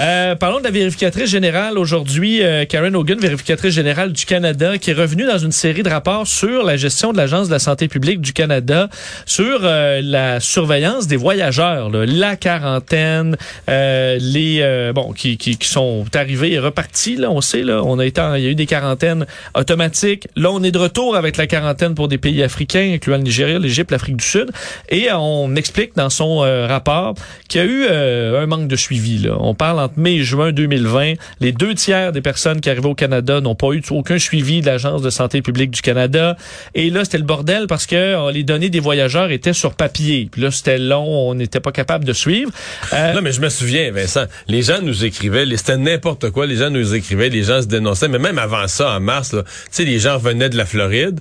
Euh, 0.00 0.34
parlons 0.36 0.58
de 0.58 0.64
la 0.64 0.70
vérificatrice 0.70 1.28
générale 1.28 1.76
aujourd'hui, 1.76 2.42
euh, 2.42 2.64
Karen 2.64 2.96
Hogan, 2.96 3.18
vérificatrice 3.18 3.74
générale 3.74 4.12
du 4.12 4.24
Canada, 4.24 4.78
qui 4.78 4.90
est 4.90 4.94
revenue 4.94 5.26
dans 5.26 5.36
une 5.36 5.52
série 5.52 5.82
de 5.82 5.90
rapports 5.90 6.26
sur 6.26 6.62
la 6.62 6.78
gestion 6.78 7.12
de 7.12 7.18
l'Agence 7.18 7.48
de 7.48 7.52
la 7.52 7.58
santé 7.58 7.88
publique 7.88 8.22
du 8.22 8.32
Canada, 8.32 8.88
sur 9.26 9.60
euh, 9.64 10.00
la 10.02 10.40
surveillance 10.40 11.08
des 11.08 11.16
voyageurs, 11.16 11.90
là, 11.90 12.06
la 12.06 12.36
quarantaine, 12.36 13.36
euh, 13.68 14.16
les 14.18 14.60
euh, 14.62 14.94
bon 14.94 15.12
qui, 15.12 15.36
qui, 15.36 15.58
qui 15.58 15.68
sont 15.68 16.06
arrivés 16.14 16.52
et 16.52 16.58
repartis. 16.58 17.16
Là, 17.16 17.30
on 17.30 17.42
sait 17.42 17.62
là, 17.62 17.82
on 17.84 17.98
a 17.98 18.06
été, 18.06 18.22
en- 18.22 18.34
il 18.34 18.44
y 18.44 18.46
a 18.46 18.50
eu 18.50 18.54
des 18.54 18.66
quarantaines 18.66 19.26
automatiques. 19.54 20.26
Là, 20.36 20.50
on 20.52 20.62
est 20.62 20.70
de 20.70 20.78
retour 20.78 21.16
avec 21.16 21.36
la 21.36 21.46
quarantaine 21.46 21.94
pour 21.94 22.08
des 22.08 22.18
pays 22.18 22.42
africains, 22.42 22.92
incluant 22.94 23.18
le 23.18 23.24
Nigeria, 23.24 23.58
l'Égypte, 23.58 23.90
l'Afrique 23.90 24.16
du 24.16 24.24
Sud, 24.24 24.50
et 24.88 25.08
on 25.12 25.54
explique 25.54 25.94
dans 25.96 26.08
son 26.08 26.44
euh, 26.44 26.66
rapport 26.66 27.14
qu'il 27.48 27.60
y 27.60 27.64
a 27.64 27.66
eu 27.66 27.86
un 27.88 28.46
manque 28.46 28.68
de 28.68 28.76
suivi. 28.76 29.17
On 29.26 29.54
parle 29.54 29.80
entre 29.80 29.98
mai 29.98 30.16
et 30.16 30.22
juin 30.22 30.52
2020. 30.52 31.14
Les 31.40 31.52
deux 31.52 31.74
tiers 31.74 32.12
des 32.12 32.20
personnes 32.20 32.60
qui 32.60 32.70
arrivaient 32.70 32.88
au 32.88 32.94
Canada 32.94 33.40
n'ont 33.40 33.54
pas 33.54 33.72
eu 33.72 33.82
aucun 33.90 34.18
suivi 34.18 34.60
de 34.60 34.66
l'Agence 34.66 35.02
de 35.02 35.10
santé 35.10 35.42
publique 35.42 35.70
du 35.70 35.82
Canada. 35.82 36.36
Et 36.74 36.90
là, 36.90 37.04
c'était 37.04 37.18
le 37.18 37.24
bordel 37.24 37.66
parce 37.66 37.86
que 37.86 37.96
euh, 37.96 38.30
les 38.32 38.44
données 38.44 38.70
des 38.70 38.80
voyageurs 38.80 39.30
étaient 39.30 39.52
sur 39.52 39.74
papier. 39.74 40.28
Puis 40.30 40.42
là, 40.42 40.50
c'était 40.50 40.78
long, 40.78 41.06
on 41.06 41.34
n'était 41.34 41.60
pas 41.60 41.72
capable 41.72 42.04
de 42.04 42.12
suivre. 42.12 42.50
Euh, 42.92 43.14
Non, 43.14 43.22
mais 43.22 43.32
je 43.32 43.40
me 43.40 43.48
souviens, 43.48 43.90
Vincent, 43.90 44.24
les 44.46 44.62
gens 44.62 44.80
nous 44.82 45.04
écrivaient, 45.04 45.46
c'était 45.56 45.76
n'importe 45.76 46.30
quoi, 46.30 46.46
les 46.46 46.56
gens 46.56 46.70
nous 46.70 46.94
écrivaient, 46.94 47.28
les 47.28 47.42
gens 47.42 47.62
se 47.62 47.66
dénonçaient, 47.66 48.08
mais 48.08 48.18
même 48.18 48.38
avant 48.38 48.68
ça, 48.68 48.92
en 48.92 49.00
mars, 49.00 49.30
tu 49.30 49.36
sais, 49.70 49.84
les 49.84 49.98
gens 49.98 50.14
revenaient 50.14 50.48
de 50.48 50.56
la 50.56 50.66
Floride, 50.66 51.20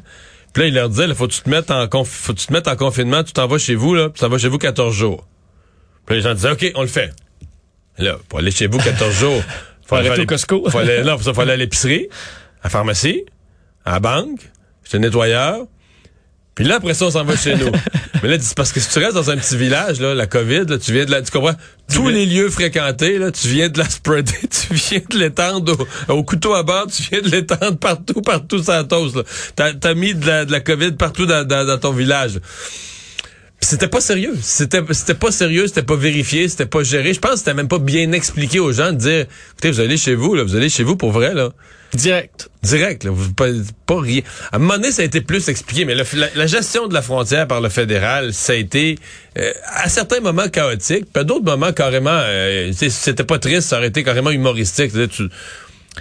puis 0.53 0.63
là, 0.63 0.67
ils 0.69 0.73
leur 0.73 0.89
disaient, 0.89 1.07
là, 1.07 1.13
faut 1.15 1.27
que 1.27 1.33
tu 1.33 1.41
te 1.41 1.49
mettes 1.49 1.71
en 1.71 1.87
confinement, 2.75 3.23
tu 3.23 3.33
t'en 3.33 3.47
vas 3.47 3.57
chez 3.57 3.75
vous, 3.75 3.93
là, 3.93 4.09
puis 4.09 4.19
tu 4.19 4.19
t'en 4.21 4.29
vas 4.29 4.37
chez 4.37 4.47
vous 4.47 4.57
14 4.57 4.95
jours. 4.95 5.27
Puis 6.05 6.15
les 6.15 6.21
gens 6.21 6.33
disaient, 6.33 6.51
OK, 6.51 6.71
on 6.75 6.81
le 6.81 6.87
fait. 6.87 7.11
Là, 7.99 8.17
pour 8.29 8.39
aller 8.39 8.51
chez 8.51 8.67
vous 8.67 8.77
14 8.77 9.13
jours, 9.19 9.43
Faut 9.85 9.95
aller- 9.95 10.09
au 10.21 10.25
Costco. 10.25 10.69
faut 10.69 10.77
aller, 10.77 11.03
non, 11.03 11.17
ça, 11.19 11.33
faut 11.33 11.41
aller 11.41 11.53
à 11.53 11.57
l'épicerie, 11.57 12.07
à 12.61 12.65
la 12.65 12.69
pharmacie, 12.69 13.23
à 13.85 13.93
la 13.93 13.99
banque, 13.99 14.39
chez 14.83 14.97
le 14.97 14.99
nettoyeur, 14.99 15.65
puis 16.55 16.65
là, 16.65 16.77
après 16.77 16.95
ça, 16.95 17.05
on 17.05 17.11
s'en 17.11 17.23
va 17.23 17.35
chez 17.37 17.55
nous. 17.55 17.71
Mais 18.23 18.29
là, 18.29 18.37
parce 18.55 18.71
que 18.71 18.79
si 18.79 18.89
tu 18.89 18.97
restes 18.97 19.13
dans 19.13 19.29
un 19.29 19.37
petit 19.37 19.55
village, 19.55 19.99
là, 19.99 20.15
la 20.15 20.25
COVID, 20.25 20.65
là, 20.67 20.79
tu 20.79 20.91
viens 20.91 21.05
de 21.05 21.11
la, 21.11 21.21
tu 21.21 21.29
comprends? 21.31 21.53
Tous 21.93 22.09
les 22.09 22.25
lieux 22.25 22.49
fréquentés, 22.49 23.19
là, 23.19 23.29
tu 23.31 23.47
viens 23.47 23.69
de 23.69 23.77
la 23.77 23.87
spreader, 23.87 24.33
tu 24.49 24.73
viens 24.73 25.01
de 25.07 25.17
l'étendre 25.19 25.77
au, 26.07 26.13
au 26.13 26.23
couteau 26.23 26.55
à 26.55 26.63
bord, 26.63 26.87
tu 26.87 27.03
viens 27.03 27.21
de 27.21 27.29
l'étendre 27.29 27.77
partout, 27.77 28.21
partout 28.23 28.59
la 28.67 28.83
toast, 28.85 29.15
là. 29.17 29.21
T'as, 29.55 29.73
t'as 29.75 29.93
mis 29.93 30.15
de 30.15 30.25
la, 30.25 30.45
de 30.45 30.51
la 30.51 30.59
COVID 30.59 30.93
partout 30.93 31.27
dans, 31.27 31.45
dans, 31.47 31.63
dans 31.63 31.77
ton 31.77 31.91
village. 31.91 32.39
C'était 33.59 33.87
pas 33.87 34.01
sérieux. 34.01 34.35
C'était, 34.41 34.81
c'était 34.91 35.13
pas 35.15 35.31
sérieux, 35.31 35.67
c'était 35.67 35.81
pas 35.83 35.95
vérifié, 35.95 36.47
c'était 36.47 36.67
pas 36.67 36.83
géré. 36.83 37.13
Je 37.13 37.19
pense 37.19 37.31
que 37.33 37.37
c'était 37.39 37.53
même 37.55 37.67
pas 37.67 37.79
bien 37.79 38.11
expliqué 38.11 38.59
aux 38.59 38.71
gens 38.71 38.91
de 38.91 38.97
dire, 38.97 39.25
écoutez, 39.53 39.71
vous 39.71 39.79
allez 39.79 39.97
chez 39.97 40.15
vous, 40.15 40.35
là, 40.35 40.43
vous 40.43 40.55
allez 40.55 40.69
chez 40.69 40.83
vous 40.83 40.95
pour 40.95 41.11
vrai, 41.11 41.33
là. 41.33 41.49
direct. 41.93 42.49
Direct, 42.61 43.03
là, 43.03 43.11
vous, 43.11 43.33
pas, 43.33 43.47
pas 43.87 43.99
rien. 43.99 44.21
À 44.51 44.57
un 44.57 44.59
moment 44.59 44.75
donné, 44.75 44.91
ça 44.91 45.01
a 45.01 45.05
été 45.05 45.21
plus 45.21 45.49
expliqué, 45.49 45.85
mais 45.85 45.95
le- 45.95 46.03
la, 46.13 46.27
la 46.35 46.45
gestion 46.47 46.87
de 46.87 46.93
la 46.93 47.01
frontière 47.01 47.47
par 47.47 47.59
le 47.61 47.69
fédéral, 47.69 48.31
ça 48.33 48.53
a 48.53 48.55
été 48.57 48.97
euh, 49.39 49.51
à 49.73 49.89
certains 49.89 50.19
moments 50.19 50.49
chaotique, 50.49 51.05
puis 51.11 51.21
à 51.21 51.23
d'autres 51.23 51.45
moments 51.45 51.73
carrément, 51.73 52.09
euh, 52.13 52.71
c'était 52.73 53.23
pas 53.23 53.39
triste, 53.39 53.69
ça 53.69 53.77
aurait 53.77 53.87
été 53.87 54.03
carrément 54.03 54.31
humoristique. 54.31 54.91
Tu, 55.09 55.29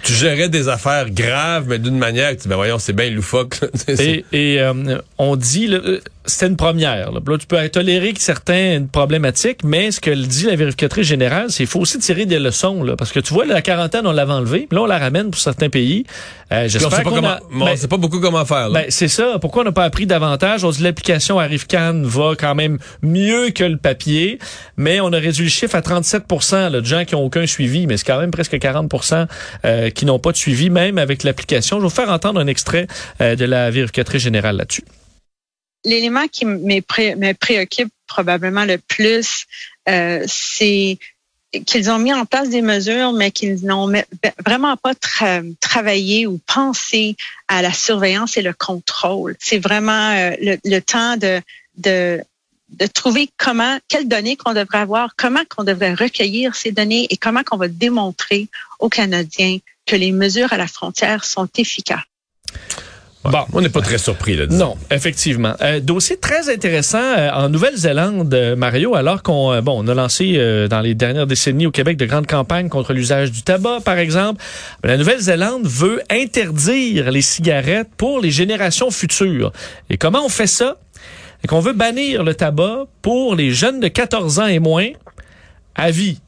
tu 0.03 0.13
gérais 0.13 0.47
des 0.49 0.67
affaires 0.67 1.09
graves, 1.09 1.65
mais 1.67 1.79
d'une 1.79 1.97
manière 1.97 2.35
que 2.37 2.41
tu 2.43 2.47
ben 2.49 2.55
voyons, 2.55 2.77
c'est 2.77 2.93
bien 2.93 3.09
loufoque. 3.09 3.59
Et, 3.87 4.23
et, 4.31 4.61
euh, 4.61 4.99
on 5.17 5.35
dit, 5.35 5.65
là, 5.67 5.79
euh, 5.83 5.99
c'était 6.27 6.47
une 6.47 6.55
première. 6.57 7.11
Là. 7.11 7.19
Là, 7.25 7.37
tu 7.37 7.47
peux 7.47 7.67
tolérer 7.69 8.13
que 8.13 8.21
certaines 8.21 8.87
problématiques, 8.87 9.63
mais 9.63 9.91
ce 9.91 9.99
que 9.99 10.11
dit 10.11 10.45
la 10.45 10.55
vérificatrice 10.55 11.07
générale, 11.07 11.45
c'est 11.49 11.57
qu'il 11.57 11.67
faut 11.67 11.79
aussi 11.79 11.97
tirer 11.99 12.25
des 12.25 12.39
leçons. 12.39 12.83
Là, 12.83 12.95
parce 12.95 13.11
que 13.11 13.19
tu 13.19 13.33
vois, 13.33 13.45
la 13.45 13.61
quarantaine, 13.61 14.05
on 14.05 14.11
l'avait 14.11 14.33
enlevée, 14.33 14.67
puis 14.69 14.75
là, 14.75 14.83
on 14.83 14.85
la 14.85 14.97
ramène 14.99 15.31
pour 15.31 15.39
certains 15.39 15.69
pays. 15.69 16.05
Euh, 16.51 16.67
J'espère 16.69 16.91
sait 16.91 17.03
pas 17.03 17.09
qu'on 17.09 17.15
comment, 17.15 17.27
a- 17.29 17.39
ben, 17.51 17.61
on 17.73 17.75
sait 17.75 17.87
pas 17.87 17.97
beaucoup 17.97 18.19
comment 18.19 18.45
faire. 18.45 18.69
ben, 18.71 18.85
c'est 18.89 19.07
ça. 19.09 19.37
Pourquoi 19.41 19.63
on 19.63 19.65
n'a 19.65 19.71
pas 19.71 19.83
appris 19.83 20.05
davantage? 20.05 20.63
On 20.63 20.69
dit 20.69 20.81
l'application 20.83 21.39
Arrivecan 21.39 22.01
va 22.03 22.33
quand 22.39 22.55
même 22.55 22.77
mieux 23.01 23.49
que 23.49 23.63
le 23.65 23.77
papier, 23.77 24.39
mais 24.77 25.01
on 25.01 25.11
a 25.11 25.17
réduit 25.17 25.45
le 25.45 25.49
chiffre 25.49 25.75
à 25.75 25.81
37 25.81 26.23
là, 26.51 26.69
de 26.69 26.85
gens 26.85 27.03
qui 27.05 27.15
ont 27.15 27.23
aucun 27.25 27.45
suivi, 27.45 27.87
mais 27.87 27.97
c'est 27.97 28.05
quand 28.07 28.19
même 28.19 28.31
presque 28.31 28.53
40% 28.55 29.27
euh, 29.65 29.89
qui 29.89 30.05
n'ont 30.05 30.19
pas 30.19 30.31
de 30.31 30.37
suivi, 30.37 30.69
même 30.69 30.97
avec 30.97 31.23
l'application. 31.23 31.77
Je 31.77 31.81
vais 31.81 31.87
vous 31.89 31.93
faire 31.95 32.09
entendre 32.09 32.39
un 32.39 32.47
extrait 32.47 32.87
euh, 33.21 33.35
de 33.35 33.45
la 33.45 33.69
vérificatrice 33.69 34.21
générale 34.23 34.57
là-dessus. 34.57 34.83
L'élément 35.87 36.27
qui 36.27 36.45
me, 36.45 36.81
pré- 36.81 37.15
me 37.15 37.33
préoccupe 37.33 37.91
probablement 38.07 38.65
le 38.65 38.77
plus, 38.77 39.45
euh, 39.89 40.23
c'est 40.27 40.97
qu'ils 41.65 41.89
ont 41.89 41.97
mis 41.97 42.13
en 42.13 42.25
place 42.25 42.49
des 42.49 42.61
mesures, 42.61 43.13
mais 43.13 43.31
qu'ils 43.31 43.65
n'ont 43.65 43.87
me- 43.87 44.03
vraiment 44.45 44.75
pas 44.75 44.93
tra- 44.93 45.55
travaillé 45.59 46.27
ou 46.27 46.39
pensé 46.45 47.15
à 47.47 47.61
la 47.61 47.71
surveillance 47.71 48.37
et 48.37 48.41
le 48.41 48.53
contrôle. 48.53 49.35
C'est 49.39 49.59
vraiment 49.59 50.11
euh, 50.11 50.31
le, 50.63 50.79
temps 50.79 51.15
de, 51.17 52.21
trouver 52.93 53.29
quelles 53.87 54.07
données 54.07 54.35
qu'on 54.35 54.53
devrait 54.53 54.79
avoir, 54.79 55.15
comment 55.15 55.43
qu'on 55.49 55.63
devrait 55.63 55.93
recueillir 55.93 56.55
ces 56.55 56.71
données 56.71 57.07
et 57.09 57.17
comment 57.17 57.43
qu'on 57.43 57.57
va 57.57 57.69
démontrer 57.69 58.49
aux 58.79 58.89
Canadiens 58.89 59.57
que 59.85 59.95
les 59.95 60.11
mesures 60.11 60.51
à 60.51 60.57
la 60.57 60.67
frontière 60.67 61.23
sont 61.23 61.47
efficaces. 61.57 62.03
Bon. 63.23 63.39
On 63.51 63.61
n'est 63.61 63.69
pas 63.69 63.81
très 63.81 63.97
surpris, 63.97 64.37
là. 64.37 64.45
disons. 64.45 64.65
Non, 64.65 64.77
effectivement. 64.89 65.53
Euh, 65.61 65.79
dossier 65.79 66.17
très 66.17 66.49
intéressant 66.53 67.01
euh, 67.01 67.29
en 67.31 67.49
Nouvelle-Zélande, 67.49 68.33
euh, 68.33 68.55
Mario, 68.55 68.95
alors 68.95 69.21
qu'on 69.21 69.51
euh, 69.51 69.61
bon, 69.61 69.83
on 69.83 69.87
a 69.87 69.93
lancé 69.93 70.35
euh, 70.37 70.67
dans 70.67 70.79
les 70.79 70.95
dernières 70.95 71.27
décennies 71.27 71.65
au 71.65 71.71
Québec 71.71 71.97
de 71.97 72.05
grandes 72.05 72.27
campagnes 72.27 72.69
contre 72.69 72.93
l'usage 72.93 73.31
du 73.31 73.41
tabac, 73.41 73.79
par 73.83 73.97
exemple. 73.97 74.41
La 74.83 74.97
Nouvelle-Zélande 74.97 75.65
veut 75.67 76.01
interdire 76.09 77.11
les 77.11 77.21
cigarettes 77.21 77.89
pour 77.97 78.21
les 78.21 78.31
générations 78.31 78.91
futures. 78.91 79.51
Et 79.89 79.97
comment 79.97 80.23
on 80.25 80.29
fait 80.29 80.47
ça? 80.47 80.77
Qu'on 81.47 81.59
veut 81.59 81.73
bannir 81.73 82.23
le 82.23 82.33
tabac 82.33 82.85
pour 83.01 83.35
les 83.35 83.51
jeunes 83.51 83.79
de 83.79 83.87
14 83.87 84.39
ans 84.39 84.47
et 84.47 84.59
moins? 84.59 84.89
À 85.75 85.91
vie. 85.91 86.19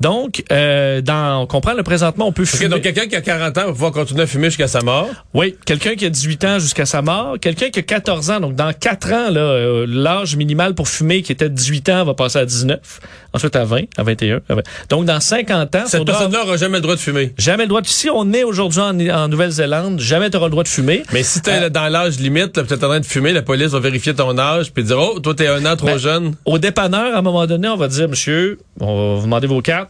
Donc, 0.00 0.42
euh, 0.50 1.00
dans, 1.02 1.42
on 1.42 1.46
comprend 1.46 1.74
le 1.74 1.82
présentement, 1.82 2.26
on 2.26 2.32
peut 2.32 2.44
fumer. 2.44 2.68
donc 2.68 2.80
quelqu'un 2.82 3.06
qui 3.06 3.16
a 3.16 3.20
40 3.20 3.58
ans 3.58 3.66
va 3.66 3.72
pouvoir 3.72 3.92
continuer 3.92 4.22
à 4.22 4.26
fumer 4.26 4.46
jusqu'à 4.48 4.66
sa 4.68 4.80
mort. 4.80 5.08
Oui, 5.34 5.56
quelqu'un 5.66 5.94
qui 5.94 6.06
a 6.06 6.10
18 6.10 6.44
ans 6.44 6.58
jusqu'à 6.58 6.86
sa 6.86 7.02
mort, 7.02 7.36
quelqu'un 7.40 7.68
qui 7.70 7.78
a 7.78 7.82
14 7.82 8.30
ans, 8.30 8.40
donc 8.40 8.54
dans 8.54 8.72
4 8.72 9.12
ans, 9.12 9.30
là, 9.30 9.40
euh, 9.40 9.86
l'âge 9.88 10.36
minimal 10.36 10.74
pour 10.74 10.88
fumer 10.88 11.22
qui 11.22 11.32
était 11.32 11.48
de 11.48 11.54
18 11.54 11.88
ans 11.90 12.04
va 12.04 12.14
passer 12.14 12.38
à 12.38 12.46
19, 12.46 12.78
ensuite 13.34 13.54
à 13.56 13.64
20, 13.64 13.82
à 13.98 14.02
21. 14.02 14.40
à 14.48 14.54
20. 14.54 14.62
Donc 14.88 15.04
dans 15.04 15.20
50 15.20 15.74
ans, 15.76 15.82
Cette 15.86 16.04
personne-là 16.04 16.44
aura 16.44 16.56
jamais 16.56 16.76
le 16.78 16.82
droit 16.82 16.94
de 16.94 17.00
fumer. 17.00 17.34
jamais 17.38 17.64
le 17.64 17.68
droit 17.68 17.82
de... 17.82 17.86
Si 17.86 18.08
on 18.08 18.32
est 18.32 18.42
aujourd'hui 18.44 18.80
en, 18.80 18.98
en 19.10 19.28
Nouvelle-Zélande, 19.28 20.00
jamais 20.00 20.30
tu 20.30 20.36
auras 20.38 20.46
le 20.46 20.52
droit 20.52 20.62
de 20.64 20.68
fumer. 20.68 21.02
Mais 21.12 21.22
si 21.22 21.42
t'es 21.42 21.64
Euh, 21.64 21.68
dans 21.68 21.88
l'âge 21.88 22.18
limite, 22.18 22.52
peut-être 22.54 22.84
en 22.84 22.88
train 22.88 23.00
de 23.00 23.04
fumer, 23.06 23.32
la 23.32 23.42
police 23.42 23.68
va 23.72 23.80
vérifier 23.80 24.14
ton 24.14 24.38
âge 24.38 24.72
puis 24.72 24.82
dire 24.82 24.98
oh 24.98 25.20
toi 25.20 25.34
t'es 25.34 25.46
un 25.48 25.66
an 25.66 25.76
trop 25.76 25.88
Ben, 25.88 25.98
jeune. 25.98 26.34
Au 26.46 26.58
dépanneur, 26.58 27.14
à 27.14 27.18
un 27.18 27.22
moment 27.22 27.46
donné, 27.46 27.68
on 27.68 27.76
va 27.76 27.88
dire, 27.88 28.08
monsieur, 28.08 28.58
on 28.80 28.86
va 28.86 29.14
vous 29.16 29.24
demander 29.26 29.46
vos 29.46 29.60
cartes. 29.60 29.89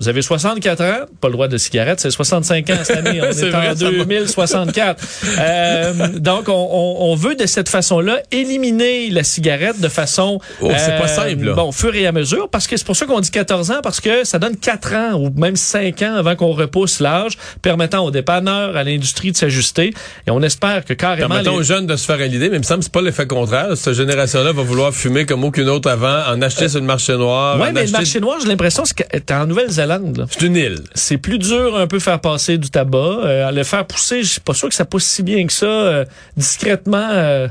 Vous 0.00 0.08
avez 0.08 0.22
64 0.22 0.82
ans, 0.84 1.06
pas 1.20 1.28
le 1.28 1.32
droit 1.32 1.48
de 1.48 1.56
cigarette, 1.58 1.98
c'est 2.00 2.10
65 2.10 2.70
ans 2.70 2.74
cette 2.84 2.96
année. 2.98 3.20
On 3.28 3.32
C'est 3.32 3.46
est 3.46 3.50
vrai, 3.50 3.66
en 3.68 3.74
va. 3.74 3.74
2064. 3.74 5.04
Euh, 5.38 5.92
donc, 6.18 6.48
on, 6.48 6.52
on- 6.52 6.96
on 7.10 7.14
veut 7.14 7.34
de 7.34 7.46
cette 7.46 7.68
façon-là 7.68 8.20
éliminer 8.30 9.10
la 9.10 9.22
cigarette 9.24 9.80
de 9.80 9.88
façon... 9.88 10.40
Oh, 10.60 10.70
c'est 10.76 10.98
pas 10.98 11.08
simple, 11.08 11.44
là. 11.46 11.54
Bon, 11.54 11.72
fur 11.72 11.94
et 11.94 12.06
à 12.06 12.12
mesure, 12.12 12.48
parce 12.48 12.66
que 12.66 12.76
c'est 12.76 12.86
pour 12.86 12.96
ça 12.96 13.06
qu'on 13.06 13.20
dit 13.20 13.30
14 13.30 13.70
ans, 13.70 13.80
parce 13.82 14.00
que 14.00 14.24
ça 14.24 14.38
donne 14.38 14.56
4 14.56 14.94
ans 14.94 15.12
ou 15.14 15.30
même 15.38 15.56
5 15.56 16.02
ans 16.02 16.14
avant 16.16 16.36
qu'on 16.36 16.52
repousse 16.52 17.00
l'âge, 17.00 17.32
permettant 17.62 18.04
aux 18.04 18.10
dépanneurs, 18.10 18.76
à 18.76 18.84
l'industrie 18.84 19.32
de 19.32 19.36
s'ajuster. 19.36 19.92
Et 20.26 20.30
on 20.30 20.42
espère 20.42 20.84
que 20.84 20.94
carrément... 20.94 21.28
Permettons 21.28 21.52
les- 21.52 21.58
aux 21.58 21.62
jeunes 21.62 21.86
de 21.86 21.96
se 21.96 22.04
faire 22.06 22.20
à 22.20 22.26
l'idée, 22.26 22.48
mais 22.50 22.56
il 22.56 22.60
me 22.60 22.64
semble 22.64 22.80
que 22.80 22.84
c'est 22.84 22.92
pas 22.92 23.02
l'effet 23.02 23.26
contraire. 23.26 23.76
Cette 23.76 23.94
génération-là 23.94 24.52
va 24.52 24.62
vouloir 24.62 24.92
fumer 24.92 25.26
comme 25.26 25.44
aucune 25.44 25.68
autre 25.68 25.90
avant, 25.90 26.22
en 26.28 26.40
acheter 26.42 26.68
sur 26.68 26.80
le 26.80 26.86
marché 26.86 27.16
noir. 27.16 27.56
En 27.56 27.58
mais 27.58 27.72
le 27.72 27.78
acheter- 27.80 27.92
marché 27.92 28.20
noir, 28.20 28.38
j'ai 28.40 28.48
l'impression 28.48 28.84
que 28.84 29.02
t'es 29.18 29.34
en 29.34 29.46
Nouvelle-Zélande. 29.46 29.87
C'est 30.30 30.46
une 30.46 30.56
île. 30.56 30.78
c'est 30.94 31.18
plus 31.18 31.38
dur 31.38 31.76
un 31.76 31.86
peu 31.86 31.98
faire 31.98 32.20
passer 32.20 32.58
du 32.58 32.70
tabac. 32.70 32.98
Euh, 32.98 33.50
le 33.50 33.64
faire 33.64 33.86
pousser, 33.86 34.22
je 34.22 34.28
suis 34.32 34.40
pas 34.40 34.54
sûr 34.54 34.68
que 34.68 34.74
ça 34.74 34.84
pousse 34.84 35.04
si 35.04 35.22
bien 35.22 35.46
que 35.46 35.52
ça 35.52 35.66
euh, 35.66 36.04
discrètement 36.36 37.48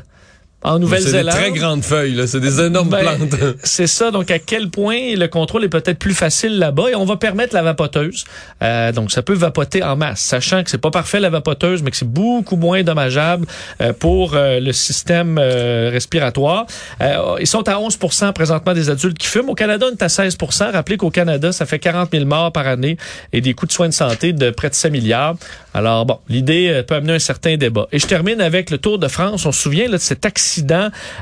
en 0.63 0.73
C'est 0.73 0.79
des 0.79 0.85
Nouvelle-Zélande. 0.85 1.35
très 1.35 1.51
grandes 1.51 1.83
feuilles, 1.83 2.13
là. 2.15 2.25
C'est 2.27 2.39
des 2.39 2.59
énormes 2.61 2.89
Ben, 2.89 3.01
plantes. 3.01 3.35
C'est 3.63 3.87
ça. 3.87 4.11
Donc, 4.11 4.31
à 4.31 4.39
quel 4.39 4.69
point 4.69 5.15
le 5.15 5.27
contrôle 5.27 5.63
est 5.63 5.69
peut-être 5.69 5.99
plus 5.99 6.15
facile 6.15 6.57
là-bas 6.57 6.89
et 6.91 6.95
on 6.95 7.05
va 7.05 7.15
permettre 7.15 7.53
la 7.53 7.61
vapoteuse. 7.61 8.25
Euh, 8.63 8.91
donc, 8.91 9.11
ça 9.11 9.21
peut 9.21 9.35
vapoter 9.35 9.83
en 9.83 9.95
masse, 9.95 10.19
sachant 10.19 10.63
que 10.63 10.69
c'est 10.71 10.79
pas 10.79 10.89
parfait 10.91 11.19
la 11.19 11.29
vapoteuse, 11.29 11.83
mais 11.83 11.91
que 11.91 11.97
c'est 11.97 12.09
beaucoup 12.09 12.55
moins 12.55 12.81
dommageable 12.83 13.45
euh, 13.81 13.93
pour 13.93 14.33
euh, 14.33 14.59
le 14.59 14.73
système 14.73 15.37
euh, 15.39 15.89
respiratoire. 15.91 16.65
Euh, 17.01 17.35
ils 17.39 17.47
sont 17.47 17.67
à 17.69 17.75
11% 17.75 18.33
présentement 18.33 18.73
des 18.73 18.89
adultes 18.89 19.17
qui 19.19 19.27
fument. 19.27 19.49
Au 19.49 19.55
Canada, 19.55 19.85
on 19.89 19.93
est 19.93 20.01
à 20.03 20.07
16% 20.07 20.71
Rappelez 20.71 20.97
qu'au 20.97 21.11
Canada, 21.11 21.51
ça 21.51 21.65
fait 21.67 21.79
40 21.79 22.09
000 22.11 22.25
morts 22.25 22.51
par 22.51 22.65
année 22.67 22.97
et 23.31 23.41
des 23.41 23.53
coûts 23.53 23.67
de 23.67 23.71
soins 23.71 23.89
de 23.89 23.93
santé 23.93 24.33
de 24.33 24.49
près 24.49 24.69
de 24.69 24.75
5 24.75 24.89
milliards. 24.91 25.35
Alors, 25.73 26.07
bon, 26.07 26.17
l'idée 26.27 26.69
euh, 26.69 26.81
peut 26.83 26.95
amener 26.95 27.13
un 27.13 27.19
certain 27.19 27.55
débat. 27.57 27.87
Et 27.91 27.99
je 27.99 28.07
termine 28.07 28.41
avec 28.41 28.71
le 28.71 28.79
Tour 28.79 28.97
de 28.97 29.07
France. 29.07 29.45
On 29.45 29.51
se 29.51 29.61
souvient 29.61 29.85
là, 29.85 29.97
de 29.97 30.01
cet 30.01 30.25
accident 30.25 30.47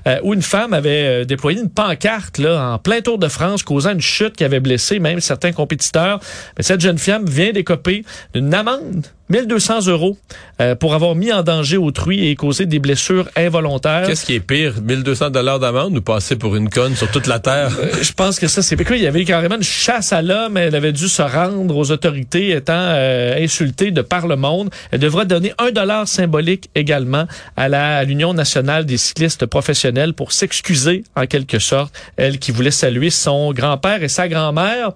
euh, 0.08 0.20
où 0.24 0.34
une 0.34 0.42
femme 0.42 0.74
avait 0.74 1.22
euh, 1.22 1.26
déployé 1.26 1.60
une 1.62 1.70
pancarte 1.70 2.38
là, 2.38 2.74
en 2.74 2.80
plein 2.80 3.02
Tour 3.02 3.18
de 3.18 3.28
France, 3.28 3.64
causant 3.64 3.92
une 3.92 4.02
chute 4.02 4.36
qui 4.36 4.44
avait 4.44 4.60
blessé 4.60 5.00
même 5.00 5.20
certains 5.20 5.52
compétiteurs. 5.52 6.20
Mais 6.58 6.64
cette 6.64 6.82
jeune 6.82 6.98
femme 6.98 7.26
vient 7.26 7.52
d'écoper 7.52 8.04
d'une 8.34 8.54
amende 8.54 9.08
1200 9.30 9.88
euros 9.88 10.18
euh, 10.62 10.76
pour 10.76 10.94
avoir 10.94 11.16
mis 11.16 11.34
en 11.34 11.42
danger 11.42 11.78
autrui 11.78 12.28
et 12.28 12.36
causé 12.36 12.66
des 12.66 12.80
blessures 12.80 13.28
involontaires. 13.36 14.08
Qu'est-ce 14.08 14.26
qui 14.26 14.36
est 14.36 14.40
pire, 14.40 14.76
1200 14.82 15.32
dollars 15.32 15.60
d'amende 15.60 15.98
ou 15.98 16.02
passer 16.02 16.36
pour 16.36 16.56
une 16.56 16.70
conne 16.70 16.96
sur 16.96 17.10
toute 17.10 17.28
la 17.28 17.40
terre? 17.40 17.72
Euh, 17.80 17.92
je 18.02 18.14
pense 18.14 18.40
que 18.40 18.48
ça, 18.48 18.62
c'est 18.62 18.76
pire. 18.76 18.92
Il 18.92 19.02
y 19.02 19.08
avait 19.08 19.26
carrément 19.26 19.56
une 19.56 19.64
chasse 19.64 20.14
à 20.14 20.22
l'homme. 20.22 20.58
Elle 20.58 20.76
avait 20.76 20.92
dû 20.92 21.08
se 21.08 21.22
rendre 21.22 21.76
aux 21.76 21.92
autorités 21.92 22.52
étant 22.52 22.74
euh, 22.76 23.44
insultée 23.44 23.92
de 23.92 24.02
par 24.02 24.28
le 24.28 24.36
monde. 24.36 24.70
Elle 24.92 25.00
devra 25.00 25.26
donner 25.26 25.54
un 25.58 25.72
dollar 25.72 26.08
symbolique 26.08 26.70
également 26.76 27.26
à 27.58 27.68
la 27.68 27.98
à 27.98 28.04
l'Union 28.04 28.34
nationale 28.34 28.86
des 28.86 28.98
cyclistes 28.98 29.46
professionnels 29.46 30.14
pour 30.14 30.32
s'excuser 30.32 31.04
en 31.16 31.26
quelque 31.26 31.60
sorte. 31.60 31.94
Elle 32.18 32.40
qui 32.40 32.52
voulait 32.52 32.72
saluer 32.72 33.10
son 33.10 33.54
grand-père 33.54 34.04
et 34.04 34.10
sa 34.10 34.28
grand-mère 34.28 34.92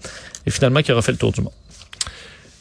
et 0.46 0.52
finalement 0.52 0.82
qui 0.82 0.92
aura 0.92 1.02
fait 1.02 1.12
le 1.12 1.18
tour 1.18 1.32
du 1.32 1.42
monde. 1.42 1.54